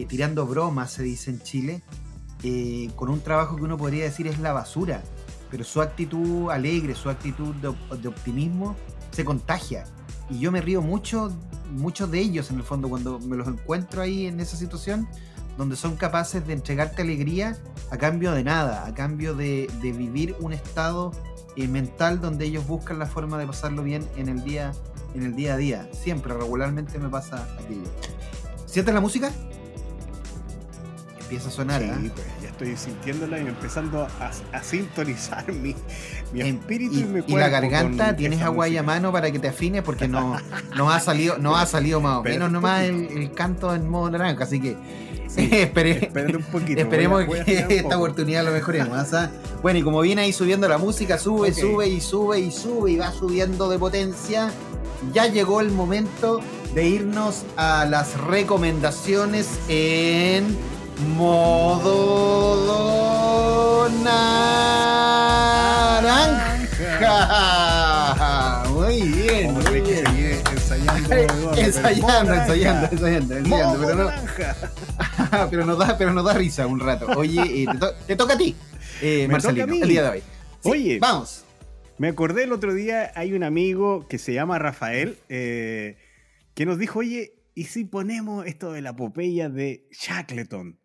tirando 0.08 0.48
bromas, 0.48 0.94
se 0.94 1.04
dice 1.04 1.30
en 1.30 1.42
Chile, 1.42 1.84
con 2.96 3.10
un 3.10 3.20
trabajo 3.20 3.56
que 3.56 3.62
uno 3.62 3.78
podría 3.78 4.04
decir 4.04 4.26
es 4.26 4.40
la 4.40 4.52
basura, 4.52 5.04
pero 5.52 5.66
su 5.66 5.82
actitud 5.82 6.50
alegre, 6.50 6.96
su 6.96 7.10
actitud 7.10 7.54
de, 7.56 7.68
optimismo 8.08 8.76
se 9.12 9.26
contagia. 9.26 9.84
Y 10.30 10.40
yo 10.40 10.52
me 10.52 10.62
río 10.62 10.82
mucho, 10.82 11.30
muchos 11.72 12.10
de 12.10 12.20
ellos 12.20 12.50
en 12.50 12.58
el 12.58 12.64
fondo, 12.64 12.90
cuando 12.90 13.20
me 13.20 13.36
los 13.36 13.48
encuentro 13.48 14.02
ahí 14.02 14.26
en 14.26 14.40
esa 14.40 14.56
situación, 14.56 15.08
donde 15.58 15.76
son 15.76 15.98
capaces 15.98 16.48
de 16.48 16.54
entregarte 16.54 17.02
alegría 17.02 17.58
a 17.92 17.98
cambio 17.98 18.32
de 18.32 18.44
nada, 18.44 18.86
a 18.86 18.94
cambio 18.94 19.36
de, 19.36 19.70
vivir 19.82 20.36
un 20.40 20.54
estado 20.54 21.12
eh, 21.58 21.68
mental 21.68 22.22
donde 22.22 22.46
ellos 22.46 22.66
buscan 22.66 22.98
la 22.98 23.06
forma 23.06 23.38
de 23.38 23.46
pasarlo 23.46 23.84
bien 23.84 24.08
en 24.16 24.30
el 24.30 24.44
día, 24.46 24.72
en 25.14 25.24
el 25.24 25.36
día 25.36 25.56
a 25.56 25.58
día. 25.58 25.90
Siempre, 25.92 26.34
regularmente 26.34 26.98
me 27.00 27.10
pasa 27.10 27.48
aquello. 27.60 27.90
¿Sientes 28.66 28.94
la 28.94 29.02
música? 29.02 29.32
Empieza 31.22 31.50
a 31.50 31.52
sonar. 31.52 31.82
Sí, 31.82 31.88
¿eh? 31.88 32.12
pues 32.14 32.28
ya 32.42 32.50
estoy 32.50 32.78
sintiéndola 32.78 33.40
y 33.40 33.48
empezando 33.48 34.08
a, 34.20 34.64
sintonizar 34.64 35.52
mi, 35.54 35.76
espíritu 36.36 36.96
y, 36.96 37.00
y, 37.00 37.04
mi 37.06 37.24
y 37.26 37.36
la 37.36 37.50
garganta, 37.50 38.16
¿tienes 38.16 38.42
agua 38.42 38.66
ahí 38.66 38.78
a 38.78 38.84
mano 38.84 39.12
para 39.12 39.32
que 39.32 39.40
te 39.40 39.48
afine? 39.48 39.82
Porque 39.82 40.08
no, 40.08 40.38
no 40.76 40.92
ha 40.92 41.00
salido, 41.00 41.38
no 41.38 41.58
ha 41.58 41.66
salido 41.66 42.02
más 42.02 42.18
o 42.18 42.24
menos 42.24 42.52
nomás 42.52 42.84
el, 42.84 43.32
canto 43.34 43.74
en 43.74 43.90
modo 43.90 44.10
naranja, 44.12 44.44
así 44.44 44.60
que 44.60 44.78
un 46.36 46.44
poquito, 46.52 46.82
esperemos 46.82 47.24
que 47.46 47.66
esta 47.70 47.98
oportunidad 47.98 48.44
lo 48.44 48.52
mejoremos. 48.52 49.14
¿ah? 49.14 49.32
Bueno, 49.62 49.80
y 49.80 49.82
como 49.82 50.02
viene 50.02 50.24
ahí 50.24 50.34
subiendo 50.34 50.68
la 50.68 50.78
música, 50.78 51.18
sube, 51.18 51.54
sube 51.54 51.88
y 51.88 52.02
sube 52.02 52.40
y 52.40 52.52
sube 52.52 52.92
y 52.92 52.98
va 52.98 53.12
subiendo 53.12 53.70
de 53.70 53.80
potencia, 53.80 54.52
ya 55.14 55.28
llegó 55.28 55.62
el 55.62 55.72
momento 55.72 56.42
de 56.74 56.88
irnos 56.88 57.44
a 57.58 57.86
las 57.86 58.20
recomendaciones 58.22 59.48
en 59.68 60.58
modo 61.18 62.62
naranja. 64.04 64.62
Muy 68.70 69.02
bien, 69.02 69.54
muy 69.54 69.82
bien. 69.82 70.04
Ensayando, 70.52 71.54
ensayando, 71.56 72.34
ensayando, 72.34 72.88
ensayando, 72.92 73.38
ensayando, 73.38 73.80
pero 73.80 73.96
no, 73.96 74.12
pero 75.50 75.66
nos 75.66 75.78
da, 75.78 75.98
pero 75.98 76.14
nos 76.14 76.26
da 76.26 76.34
risa 76.34 76.68
un 76.68 76.80
rato. 76.80 77.08
Oye, 77.16 77.64
eh, 77.64 77.68
te, 78.08 78.16
toca 78.16 78.34
a 78.34 78.38
ti, 78.38 78.56
eh, 79.02 79.28
Marcelino, 79.30 79.74
el 79.74 79.88
día 79.88 80.04
de 80.04 80.10
hoy. 80.10 80.24
Oye, 80.64 81.00
vamos. 81.00 81.44
Me 82.02 82.08
acordé 82.08 82.46
el 82.46 82.52
otro 82.52 82.74
día, 82.74 83.12
hay 83.14 83.34
un 83.34 83.44
amigo 83.44 84.08
que 84.08 84.18
se 84.18 84.34
llama 84.34 84.58
Rafael, 84.58 85.20
eh, 85.30 85.98
que 86.56 86.66
nos 86.66 86.80
dijo, 86.80 86.98
oye, 86.98 87.36
¿y 87.54 87.66
si 87.66 87.86
ponemos 87.86 88.48
esto 88.48 88.72
de 88.72 88.82
la 88.82 88.90
epopeya 88.90 89.50
de 89.50 89.88
Shackleton? 89.92 90.80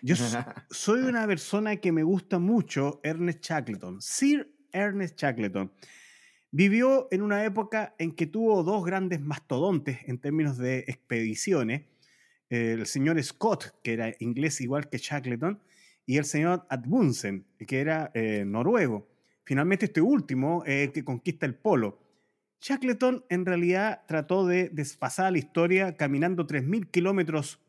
Yo 0.00 0.14
soy 0.70 1.00
una 1.00 1.26
persona 1.26 1.76
que 1.76 1.92
me 1.92 2.02
gusta 2.02 2.38
mucho 2.38 2.98
Ernest 3.02 3.44
Shackleton, 3.44 4.00
Sir 4.00 4.50
Ernest 4.72 5.20
Shackleton. 5.20 5.70
Vivió 6.50 7.08
en 7.10 7.20
una 7.20 7.44
época 7.44 7.94
en 7.98 8.12
que 8.12 8.26
tuvo 8.26 8.62
dos 8.62 8.86
grandes 8.86 9.20
mastodontes 9.20 9.98
en 10.06 10.16
términos 10.16 10.56
de 10.56 10.78
expediciones, 10.88 11.82
el 12.48 12.86
señor 12.86 13.22
Scott, 13.22 13.74
que 13.82 13.92
era 13.92 14.14
inglés 14.18 14.62
igual 14.62 14.88
que 14.88 14.96
Shackleton, 14.96 15.60
y 16.06 16.16
el 16.16 16.24
señor 16.24 16.64
Adbunsen, 16.70 17.44
que 17.66 17.80
era 17.80 18.10
eh, 18.14 18.44
noruego. 18.46 19.13
Finalmente 19.44 19.86
este 19.86 20.00
último 20.00 20.64
es 20.64 20.88
el 20.88 20.92
que 20.92 21.04
conquista 21.04 21.46
el 21.46 21.54
polo. 21.54 22.00
Shackleton 22.60 23.24
en 23.28 23.44
realidad 23.44 24.02
trató 24.08 24.46
de 24.46 24.70
desfasar 24.70 25.32
la 25.32 25.38
historia 25.38 25.96
caminando 25.96 26.46
3.000 26.46 26.90
kilómetros 26.90 27.60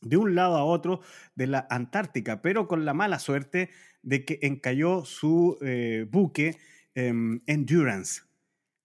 de 0.00 0.16
un 0.16 0.34
lado 0.34 0.56
a 0.56 0.64
otro 0.64 1.00
de 1.34 1.48
la 1.48 1.66
Antártica, 1.70 2.40
pero 2.40 2.68
con 2.68 2.84
la 2.84 2.94
mala 2.94 3.18
suerte 3.18 3.70
de 4.02 4.24
que 4.24 4.38
encalló 4.42 5.04
su 5.04 5.58
eh, 5.60 6.06
buque 6.08 6.56
em, 6.94 7.40
Endurance. 7.46 8.22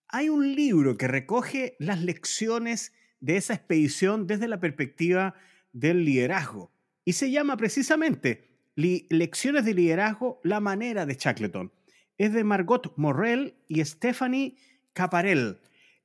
Hay 0.07 0.29
un 0.29 0.55
libro 0.55 0.97
que 0.97 1.07
recoge 1.07 1.75
las 1.79 2.01
lecciones 2.01 2.93
de 3.19 3.37
esa 3.37 3.53
expedición 3.53 4.27
desde 4.27 4.47
la 4.47 4.59
perspectiva 4.59 5.35
del 5.71 6.03
liderazgo 6.03 6.71
y 7.05 7.13
se 7.13 7.31
llama 7.31 7.57
precisamente 7.57 8.49
Lecciones 8.75 9.65
de 9.65 9.75
liderazgo, 9.75 10.41
la 10.43 10.59
manera 10.59 11.05
de 11.05 11.13
Shackleton. 11.13 11.71
Es 12.17 12.33
de 12.33 12.43
Margot 12.43 12.93
Morrell 12.95 13.55
y 13.67 13.83
Stephanie 13.83 14.55
Caparel. 14.93 15.59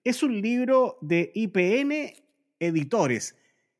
Es 0.04 0.22
un 0.22 0.40
libro 0.40 0.98
de 1.02 1.30
IPN 1.34 2.14
Editores, 2.58 3.36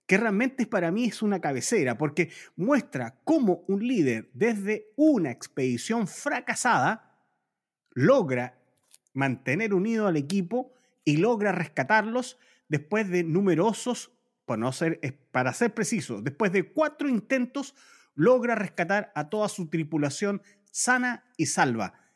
que 0.06 0.18
realmente 0.18 0.66
para 0.66 0.90
mí 0.90 1.06
es 1.06 1.22
una 1.22 1.40
cabecera, 1.40 1.96
porque 1.96 2.30
muestra 2.56 3.18
cómo 3.24 3.64
un 3.66 3.86
líder 3.86 4.30
desde 4.34 4.92
una 4.96 5.30
expedición 5.30 6.06
fracasada 6.06 7.18
logra 7.90 8.58
mantener 9.14 9.74
unido 9.74 10.06
al 10.06 10.16
equipo 10.16 10.72
y 11.04 11.16
logra 11.16 11.52
rescatarlos 11.52 12.38
después 12.68 13.08
de 13.08 13.24
numerosos, 13.24 14.12
no 14.46 14.72
ser, 14.72 15.00
para 15.30 15.52
ser 15.52 15.74
preciso, 15.74 16.22
después 16.22 16.52
de 16.52 16.72
cuatro 16.72 17.08
intentos, 17.08 17.74
logra 18.14 18.54
rescatar 18.54 19.12
a 19.14 19.28
toda 19.28 19.48
su 19.48 19.68
tripulación 19.68 20.42
sana 20.70 21.24
y 21.36 21.46
salva 21.46 22.07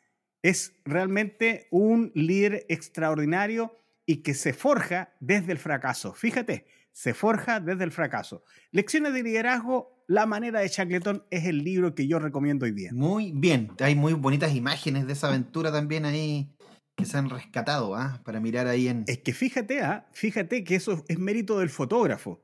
es 0.43 0.75
realmente 0.85 1.67
un 1.71 2.11
líder 2.13 2.65
extraordinario 2.69 3.75
y 4.05 4.17
que 4.17 4.33
se 4.33 4.53
forja 4.53 5.15
desde 5.19 5.53
el 5.53 5.57
fracaso. 5.57 6.13
Fíjate, 6.13 6.65
se 6.91 7.13
forja 7.13 7.59
desde 7.59 7.85
el 7.85 7.91
fracaso. 7.91 8.43
Lecciones 8.71 9.13
de 9.13 9.23
liderazgo, 9.23 10.03
la 10.07 10.25
manera 10.25 10.59
de 10.59 10.67
Shackleton 10.67 11.23
es 11.31 11.45
el 11.45 11.63
libro 11.63 11.95
que 11.95 12.07
yo 12.07 12.19
recomiendo 12.19 12.65
hoy 12.65 12.71
día. 12.73 12.91
Muy 12.93 13.31
bien, 13.33 13.71
hay 13.79 13.95
muy 13.95 14.13
bonitas 14.13 14.53
imágenes 14.53 15.07
de 15.07 15.13
esa 15.13 15.29
aventura 15.29 15.71
también 15.71 16.05
ahí 16.05 16.53
que 16.95 17.05
se 17.05 17.17
han 17.17 17.29
rescatado, 17.29 17.95
¿ah? 17.95 18.21
Para 18.23 18.39
mirar 18.39 18.67
ahí 18.67 18.87
en... 18.87 19.05
Es 19.07 19.19
que 19.19 19.33
fíjate, 19.33 19.81
¿ah? 19.81 20.07
Fíjate 20.11 20.63
que 20.63 20.75
eso 20.75 21.03
es 21.07 21.17
mérito 21.17 21.57
del 21.57 21.69
fotógrafo. 21.69 22.43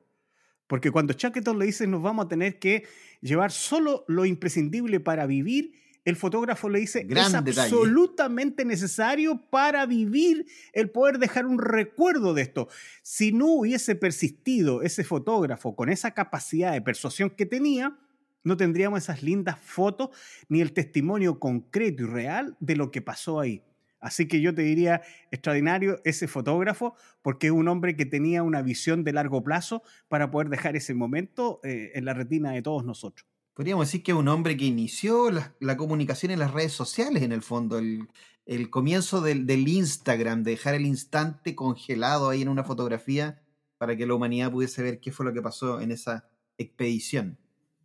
Porque 0.65 0.89
cuando 0.89 1.13
Shackleton 1.13 1.59
le 1.59 1.65
dice 1.65 1.85
nos 1.85 2.01
vamos 2.01 2.25
a 2.25 2.29
tener 2.29 2.59
que 2.59 2.87
llevar 3.21 3.51
solo 3.51 4.05
lo 4.07 4.25
imprescindible 4.25 4.99
para 4.99 5.25
vivir, 5.25 5.73
el 6.09 6.15
fotógrafo 6.15 6.69
le 6.69 6.79
dice, 6.79 7.07
es 7.09 7.33
absolutamente 7.33 8.65
necesario 8.65 9.39
para 9.49 9.85
vivir 9.85 10.45
el 10.73 10.89
poder 10.89 11.19
dejar 11.19 11.45
un 11.45 11.59
recuerdo 11.59 12.33
de 12.33 12.41
esto. 12.41 12.67
Si 13.01 13.31
no 13.31 13.47
hubiese 13.47 13.95
persistido 13.95 14.81
ese 14.81 15.03
fotógrafo 15.03 15.75
con 15.75 15.89
esa 15.89 16.11
capacidad 16.11 16.73
de 16.73 16.81
persuasión 16.81 17.29
que 17.29 17.45
tenía, 17.45 17.97
no 18.43 18.57
tendríamos 18.57 19.03
esas 19.03 19.23
lindas 19.23 19.59
fotos 19.59 20.09
ni 20.47 20.61
el 20.61 20.73
testimonio 20.73 21.39
concreto 21.39 22.03
y 22.03 22.05
real 22.05 22.55
de 22.59 22.75
lo 22.75 22.91
que 22.91 23.01
pasó 23.01 23.39
ahí. 23.39 23.61
Así 23.99 24.27
que 24.27 24.39
yo 24.39 24.55
te 24.55 24.61
diría 24.61 25.01
extraordinario 25.29 25.99
ese 26.05 26.27
fotógrafo 26.27 26.95
porque 27.21 27.47
es 27.47 27.53
un 27.53 27.67
hombre 27.67 27.97
que 27.97 28.05
tenía 28.05 28.43
una 28.43 28.61
visión 28.61 29.03
de 29.03 29.11
largo 29.11 29.43
plazo 29.43 29.83
para 30.07 30.31
poder 30.31 30.49
dejar 30.49 30.77
ese 30.77 30.93
momento 30.93 31.59
eh, 31.63 31.91
en 31.95 32.05
la 32.05 32.13
retina 32.13 32.51
de 32.51 32.61
todos 32.61 32.85
nosotros 32.85 33.27
podríamos 33.59 33.87
decir 33.87 34.03
que 34.03 34.13
es 34.13 34.17
un 34.17 34.29
hombre 34.29 34.55
que 34.55 34.63
inició 34.63 35.29
la, 35.31 35.75
comunicación 35.75 36.31
en 36.31 36.39
las 36.39 36.53
redes 36.53 36.71
sociales, 36.71 37.23
en 37.23 37.33
el 37.33 37.41
fondo, 37.41 37.77
el, 37.77 38.69
comienzo 38.69 39.19
del, 39.19 39.67
Instagram, 39.67 40.43
de 40.43 40.51
dejar 40.51 40.75
el 40.75 40.85
instante 40.85 41.55
congelado 41.55 42.29
ahí 42.29 42.41
en 42.41 42.47
una 42.47 42.63
fotografía 42.63 43.43
para 43.77 43.97
que 43.97 44.05
la 44.05 44.13
humanidad 44.13 44.49
pudiese 44.49 44.81
ver 44.81 45.01
qué 45.01 45.11
fue 45.11 45.25
lo 45.25 45.33
que 45.33 45.41
pasó 45.41 45.81
en 45.81 45.91
esa 45.91 46.29
expedición. 46.57 47.37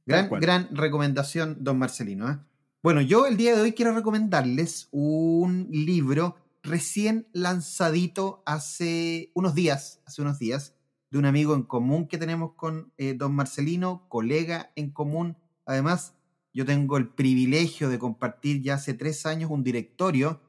Gran, 0.06 0.30
gran 0.30 0.68
recomendación, 0.76 1.56
don 1.58 1.80
Marcelino. 1.80 2.30
¿eh? 2.30 2.38
Bueno, 2.80 3.00
yo 3.00 3.26
el 3.26 3.36
día 3.36 3.56
de 3.56 3.62
hoy 3.62 3.72
quiero 3.72 3.92
recomendarles 3.96 4.86
un 4.92 5.66
libro 5.72 6.36
recién 6.62 7.26
lanzadito 7.32 8.44
hace 8.46 9.32
unos 9.34 9.56
días, 9.56 10.00
hace 10.06 10.22
unos 10.22 10.38
días, 10.38 10.76
de 11.10 11.18
un 11.18 11.24
amigo 11.24 11.52
en 11.56 11.64
común 11.64 12.06
que 12.06 12.16
tenemos 12.16 12.52
con 12.54 12.92
eh, 12.96 13.14
don 13.14 13.34
Marcelino, 13.34 14.06
colega 14.08 14.70
en 14.76 14.92
común 14.92 15.36
Además, 15.66 16.14
yo 16.52 16.64
tengo 16.64 16.96
el 16.96 17.08
privilegio 17.08 17.88
de 17.88 17.98
compartir 17.98 18.62
ya 18.62 18.74
hace 18.74 18.94
tres 18.94 19.26
años 19.26 19.50
un 19.50 19.64
directorio 19.64 20.40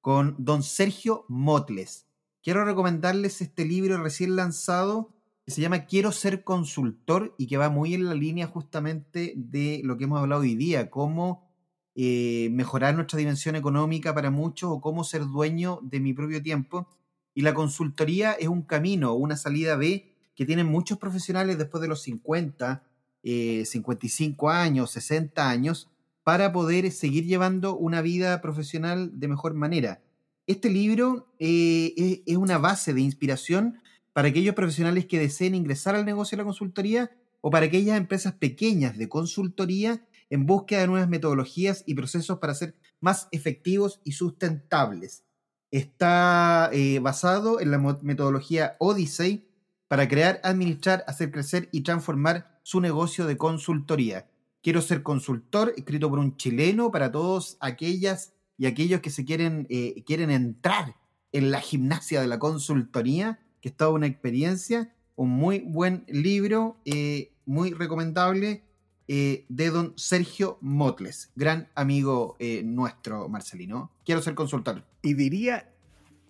con 0.00 0.34
don 0.38 0.62
Sergio 0.62 1.24
Motles. 1.28 2.06
Quiero 2.42 2.64
recomendarles 2.64 3.40
este 3.40 3.64
libro 3.64 4.02
recién 4.02 4.34
lanzado 4.34 5.14
que 5.44 5.50
se 5.50 5.60
llama 5.60 5.86
Quiero 5.86 6.12
ser 6.12 6.44
consultor 6.44 7.34
y 7.36 7.46
que 7.46 7.56
va 7.56 7.68
muy 7.68 7.94
en 7.94 8.06
la 8.06 8.14
línea 8.14 8.46
justamente 8.46 9.34
de 9.36 9.80
lo 9.84 9.96
que 9.96 10.04
hemos 10.04 10.20
hablado 10.20 10.42
hoy 10.42 10.54
día, 10.54 10.90
cómo 10.90 11.50
eh, 11.94 12.48
mejorar 12.52 12.94
nuestra 12.94 13.18
dimensión 13.18 13.54
económica 13.56 14.14
para 14.14 14.30
muchos 14.30 14.70
o 14.70 14.80
cómo 14.80 15.04
ser 15.04 15.26
dueño 15.26 15.80
de 15.82 16.00
mi 16.00 16.12
propio 16.14 16.42
tiempo. 16.42 16.88
Y 17.34 17.42
la 17.42 17.54
consultoría 17.54 18.32
es 18.32 18.48
un 18.48 18.62
camino, 18.62 19.14
una 19.14 19.36
salida 19.36 19.76
B 19.76 20.12
que 20.34 20.46
tienen 20.46 20.66
muchos 20.66 20.98
profesionales 20.98 21.58
después 21.58 21.80
de 21.82 21.88
los 21.88 22.02
50, 22.02 22.84
55 23.22 24.50
eh, 24.50 24.54
años, 24.54 24.90
60 24.92 25.48
años, 25.48 25.90
para 26.24 26.52
poder 26.52 26.90
seguir 26.90 27.26
llevando 27.26 27.76
una 27.76 28.00
vida 28.00 28.40
profesional 28.40 29.18
de 29.18 29.28
mejor 29.28 29.54
manera. 29.54 30.02
Este 30.46 30.70
libro 30.70 31.32
eh, 31.38 32.22
es 32.26 32.36
una 32.36 32.58
base 32.58 32.94
de 32.94 33.00
inspiración 33.00 33.80
para 34.12 34.28
aquellos 34.28 34.54
profesionales 34.54 35.06
que 35.06 35.18
deseen 35.18 35.54
ingresar 35.54 35.94
al 35.94 36.04
negocio 36.04 36.36
de 36.36 36.42
la 36.42 36.46
consultoría 36.46 37.10
o 37.40 37.50
para 37.50 37.66
aquellas 37.66 37.96
empresas 37.96 38.34
pequeñas 38.34 38.96
de 38.98 39.08
consultoría 39.08 40.06
en 40.30 40.46
búsqueda 40.46 40.80
de 40.80 40.86
nuevas 40.86 41.08
metodologías 41.08 41.84
y 41.86 41.94
procesos 41.94 42.38
para 42.38 42.54
ser 42.54 42.74
más 43.00 43.28
efectivos 43.32 44.00
y 44.04 44.12
sustentables. 44.12 45.24
Está 45.70 46.70
eh, 46.72 46.98
basado 47.00 47.60
en 47.60 47.70
la 47.70 47.78
metodología 47.78 48.76
Odyssey 48.78 49.48
para 49.88 50.08
crear, 50.08 50.40
administrar, 50.42 51.04
hacer 51.06 51.30
crecer 51.30 51.68
y 51.72 51.82
transformar 51.82 52.51
su 52.62 52.80
negocio 52.80 53.26
de 53.26 53.36
consultoría. 53.36 54.28
Quiero 54.62 54.80
ser 54.80 55.02
consultor, 55.02 55.72
escrito 55.76 56.08
por 56.08 56.18
un 56.18 56.36
chileno 56.36 56.90
para 56.92 57.10
todos 57.10 57.56
aquellas 57.60 58.32
y 58.56 58.66
aquellos 58.66 59.00
que 59.00 59.10
se 59.10 59.24
quieren, 59.24 59.66
eh, 59.70 60.04
quieren 60.06 60.30
entrar 60.30 60.96
en 61.32 61.50
la 61.50 61.60
gimnasia 61.60 62.20
de 62.20 62.28
la 62.28 62.38
consultoría, 62.38 63.40
que 63.60 63.70
es 63.70 63.76
toda 63.76 63.90
una 63.90 64.06
experiencia, 64.06 64.94
un 65.16 65.30
muy 65.30 65.60
buen 65.60 66.04
libro, 66.06 66.76
eh, 66.84 67.32
muy 67.44 67.72
recomendable 67.72 68.62
eh, 69.08 69.44
de 69.48 69.70
don 69.70 69.94
Sergio 69.96 70.58
Motles, 70.60 71.32
gran 71.34 71.68
amigo 71.74 72.36
nuestro, 72.62 73.28
Marcelino. 73.28 73.90
Quiero 74.04 74.22
ser 74.22 74.34
consultor. 74.34 74.84
Y 75.02 75.14
diría, 75.14 75.72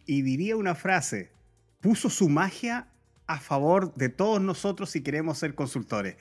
y 0.07 0.23
diría 0.23 0.57
una 0.57 0.75
frase, 0.75 1.31
puso 1.81 2.09
su 2.09 2.31
magia 2.31 2.89
a 3.33 3.41
favor 3.41 3.95
de 3.95 4.09
todos 4.09 4.41
nosotros 4.41 4.91
si 4.91 5.03
queremos 5.03 5.39
ser 5.39 5.55
consultores. 5.55 6.17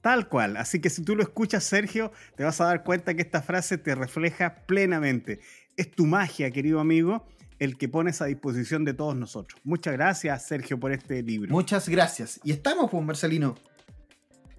Tal 0.00 0.28
cual. 0.28 0.56
Así 0.56 0.80
que 0.80 0.90
si 0.90 1.02
tú 1.02 1.14
lo 1.14 1.22
escuchas, 1.22 1.64
Sergio, 1.64 2.12
te 2.36 2.44
vas 2.44 2.60
a 2.60 2.64
dar 2.64 2.84
cuenta 2.84 3.14
que 3.14 3.22
esta 3.22 3.42
frase 3.42 3.78
te 3.78 3.94
refleja 3.94 4.62
plenamente. 4.66 5.40
Es 5.76 5.90
tu 5.90 6.06
magia, 6.06 6.50
querido 6.50 6.80
amigo, 6.80 7.26
el 7.58 7.76
que 7.76 7.88
pones 7.88 8.22
a 8.22 8.26
disposición 8.26 8.84
de 8.84 8.94
todos 8.94 9.16
nosotros. 9.16 9.60
Muchas 9.64 9.92
gracias, 9.94 10.46
Sergio, 10.46 10.80
por 10.80 10.92
este 10.92 11.22
libro. 11.22 11.50
Muchas 11.50 11.88
gracias. 11.88 12.40
Y 12.44 12.52
estamos, 12.52 12.90
pues, 12.90 13.04
Marcelino. 13.04 13.56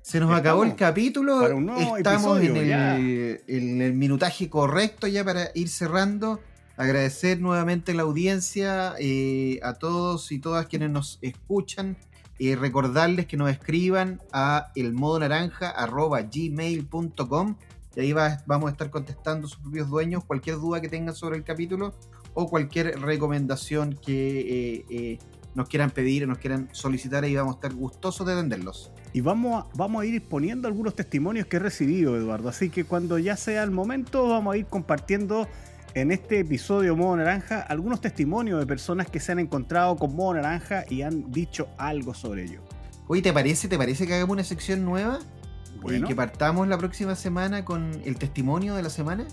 Se 0.01 0.19
nos 0.19 0.31
acabó 0.31 0.63
el 0.63 0.75
capítulo. 0.75 1.47
Estamos 1.97 2.41
en 2.41 2.57
el, 2.57 3.41
en 3.47 3.81
el, 3.81 3.93
minutaje 3.93 4.49
correcto 4.49 5.07
ya 5.07 5.23
para 5.23 5.51
ir 5.53 5.69
cerrando. 5.69 6.39
Agradecer 6.81 7.39
nuevamente 7.39 7.93
la 7.93 8.01
audiencia, 8.01 8.95
eh, 8.97 9.59
a 9.61 9.75
todos 9.75 10.31
y 10.31 10.39
todas 10.39 10.65
quienes 10.65 10.89
nos 10.89 11.19
escuchan. 11.21 11.95
Eh, 12.39 12.55
recordarles 12.55 13.27
que 13.27 13.37
nos 13.37 13.51
escriban 13.51 14.19
a 14.33 14.71
elmodonaranja.gmail.com 14.75 17.55
y 17.95 17.99
ahí 17.99 18.15
vamos 18.47 18.67
a 18.67 18.71
estar 18.71 18.89
contestando 18.89 19.47
sus 19.47 19.59
propios 19.59 19.91
dueños 19.91 20.25
cualquier 20.25 20.55
duda 20.55 20.81
que 20.81 20.89
tengan 20.89 21.13
sobre 21.13 21.37
el 21.37 21.43
capítulo 21.43 21.93
o 22.33 22.49
cualquier 22.49 22.99
recomendación 22.99 23.95
que 24.03 24.83
eh, 24.89 25.19
nos 25.53 25.69
quieran 25.69 25.91
pedir 25.91 26.23
o 26.23 26.27
nos 26.27 26.39
quieran 26.39 26.67
solicitar 26.71 27.23
y 27.25 27.35
vamos 27.35 27.53
a 27.53 27.57
estar 27.57 27.75
gustosos 27.75 28.25
de 28.25 28.33
atenderlos. 28.33 28.91
Y 29.13 29.21
vamos 29.21 29.65
a, 29.65 29.67
vamos 29.75 30.01
a 30.01 30.05
ir 30.07 30.19
poniendo 30.23 30.67
algunos 30.67 30.95
testimonios 30.95 31.45
que 31.45 31.57
he 31.57 31.59
recibido, 31.59 32.17
Eduardo. 32.17 32.49
Así 32.49 32.71
que 32.71 32.85
cuando 32.85 33.19
ya 33.19 33.37
sea 33.37 33.61
el 33.61 33.69
momento, 33.69 34.29
vamos 34.29 34.55
a 34.55 34.57
ir 34.57 34.65
compartiendo 34.65 35.47
en 35.93 36.11
este 36.11 36.39
episodio 36.39 36.95
Modo 36.95 37.17
Naranja 37.17 37.61
algunos 37.61 38.01
testimonios 38.01 38.59
de 38.59 38.65
personas 38.65 39.09
que 39.09 39.19
se 39.19 39.31
han 39.31 39.39
encontrado 39.39 39.95
con 39.95 40.15
Modo 40.15 40.35
Naranja 40.35 40.85
y 40.89 41.01
han 41.01 41.31
dicho 41.31 41.67
algo 41.77 42.13
sobre 42.13 42.43
ello. 42.43 42.61
Oye, 43.07 43.21
¿te 43.21 43.33
parece, 43.33 43.67
¿te 43.67 43.77
parece 43.77 44.07
que 44.07 44.13
hagamos 44.13 44.33
una 44.33 44.43
sección 44.43 44.85
nueva? 44.85 45.19
Bueno. 45.81 46.05
Y 46.05 46.07
que 46.07 46.15
partamos 46.15 46.67
la 46.67 46.77
próxima 46.77 47.15
semana 47.15 47.65
con 47.65 48.01
el 48.05 48.17
testimonio 48.17 48.75
de 48.75 48.83
la 48.83 48.89
semana. 48.89 49.25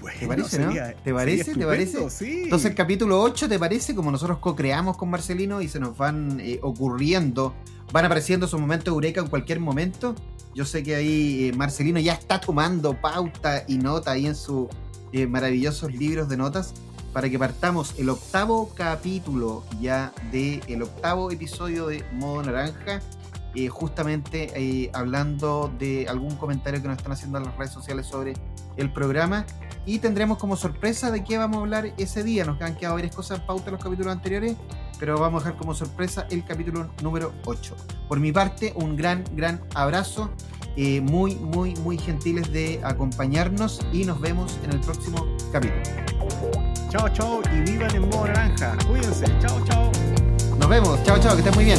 Bueno, 0.00 0.18
¿Te 0.18 0.26
parece, 0.26 0.58
no? 0.60 0.72
¿Te 1.04 1.12
parece? 1.12 1.54
¿Te 1.54 1.66
parece? 1.66 2.10
Sí. 2.10 2.42
Entonces 2.44 2.70
el 2.70 2.76
capítulo 2.76 3.20
8, 3.22 3.48
¿te 3.48 3.58
parece? 3.58 3.94
Como 3.94 4.10
nosotros 4.10 4.38
co-creamos 4.38 4.96
con 4.96 5.10
Marcelino 5.10 5.60
y 5.60 5.68
se 5.68 5.80
nos 5.80 5.96
van 5.96 6.40
eh, 6.40 6.58
ocurriendo, 6.62 7.54
van 7.92 8.04
apareciendo 8.04 8.46
esos 8.46 8.60
momentos 8.60 8.86
de 8.86 8.90
eureka 8.90 9.20
en 9.20 9.28
cualquier 9.28 9.60
momento. 9.60 10.14
Yo 10.54 10.64
sé 10.64 10.82
que 10.82 10.94
ahí 10.94 11.48
eh, 11.48 11.52
Marcelino 11.56 12.00
ya 12.00 12.14
está 12.14 12.40
tomando 12.40 13.00
pauta 13.00 13.64
y 13.68 13.78
nota 13.78 14.12
ahí 14.12 14.26
en 14.26 14.34
sus 14.34 14.68
eh, 15.12 15.26
maravillosos 15.26 15.92
libros 15.92 16.28
de 16.28 16.36
notas 16.36 16.74
para 17.12 17.28
que 17.28 17.38
partamos 17.38 17.98
el 17.98 18.08
octavo 18.08 18.72
capítulo 18.74 19.64
ya 19.80 20.12
del 20.30 20.62
el 20.68 20.82
octavo 20.82 21.30
episodio 21.30 21.86
de 21.88 22.04
Modo 22.12 22.42
Naranja. 22.42 23.00
justamente 23.68 24.90
hablando 24.92 25.72
de 25.78 26.06
algún 26.08 26.36
comentario 26.36 26.80
que 26.80 26.86
nos 26.86 26.98
están 26.98 27.12
haciendo 27.12 27.38
en 27.38 27.44
las 27.44 27.56
redes 27.56 27.72
sociales 27.72 28.06
sobre 28.06 28.34
el 28.76 28.92
programa 28.92 29.44
y 29.86 29.98
tendremos 29.98 30.38
como 30.38 30.56
sorpresa 30.56 31.10
de 31.10 31.24
qué 31.24 31.38
vamos 31.38 31.58
a 31.58 31.60
hablar 31.60 31.92
ese 31.96 32.22
día. 32.22 32.44
Nos 32.44 32.60
han 32.60 32.76
quedado 32.76 32.96
varias 32.96 33.14
cosas 33.14 33.40
en 33.40 33.46
pauta 33.46 33.66
en 33.66 33.72
los 33.72 33.82
capítulos 33.82 34.12
anteriores, 34.12 34.56
pero 34.98 35.18
vamos 35.18 35.42
a 35.42 35.46
dejar 35.46 35.58
como 35.58 35.74
sorpresa 35.74 36.26
el 36.30 36.44
capítulo 36.44 36.90
número 37.02 37.32
8. 37.44 37.76
Por 38.08 38.20
mi 38.20 38.32
parte, 38.32 38.72
un 38.76 38.96
gran, 38.96 39.24
gran 39.34 39.60
abrazo. 39.74 40.30
Eh, 40.76 41.00
muy, 41.00 41.34
muy, 41.34 41.74
muy 41.76 41.98
gentiles 41.98 42.50
de 42.52 42.80
acompañarnos 42.84 43.80
y 43.92 44.04
nos 44.04 44.20
vemos 44.20 44.58
en 44.64 44.72
el 44.72 44.80
próximo 44.80 45.26
capítulo. 45.52 45.82
Chao, 46.88 47.08
chao 47.10 47.42
y 47.52 47.70
vivan 47.70 47.94
en 47.94 48.08
modo 48.08 48.26
naranja. 48.26 48.76
Cuídense. 48.88 49.26
Chao, 49.40 49.64
chao. 49.66 49.90
Nos 50.58 50.68
vemos. 50.68 51.02
Chao, 51.04 51.18
chao. 51.18 51.32
Que 51.34 51.40
estén 51.40 51.54
muy 51.54 51.64
bien. 51.64 51.78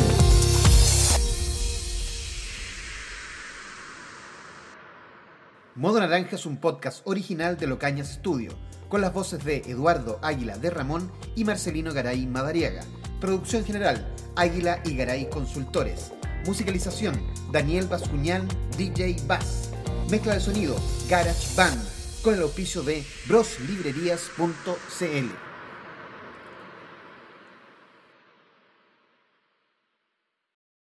Modo 5.75 5.99
Naranja 5.99 6.35
es 6.35 6.45
un 6.45 6.57
podcast 6.57 7.01
original 7.05 7.57
de 7.57 7.65
Locañas 7.65 8.09
Studio, 8.09 8.51
con 8.87 9.01
las 9.01 9.13
voces 9.13 9.43
de 9.43 9.63
Eduardo 9.65 10.19
Águila 10.21 10.57
de 10.57 10.69
Ramón 10.69 11.09
y 11.35 11.43
Marcelino 11.43 11.93
Garay 11.93 12.27
Madariaga. 12.27 12.83
Producción 13.19 13.63
general, 13.63 14.05
Águila 14.35 14.81
y 14.83 14.95
Garay 14.95 15.29
Consultores. 15.29 16.11
Musicalización, 16.45 17.19
Daniel 17.51 17.87
Bascuñán, 17.87 18.47
DJ 18.77 19.17
Bass. 19.27 19.69
Mezcla 20.09 20.33
de 20.33 20.41
sonido, 20.41 20.75
Garage 21.09 21.55
Band, 21.55 21.81
con 22.21 22.35
el 22.35 22.41
auspicio 22.41 22.83
de 22.83 23.05
broslibrerías.cl. 23.27 25.50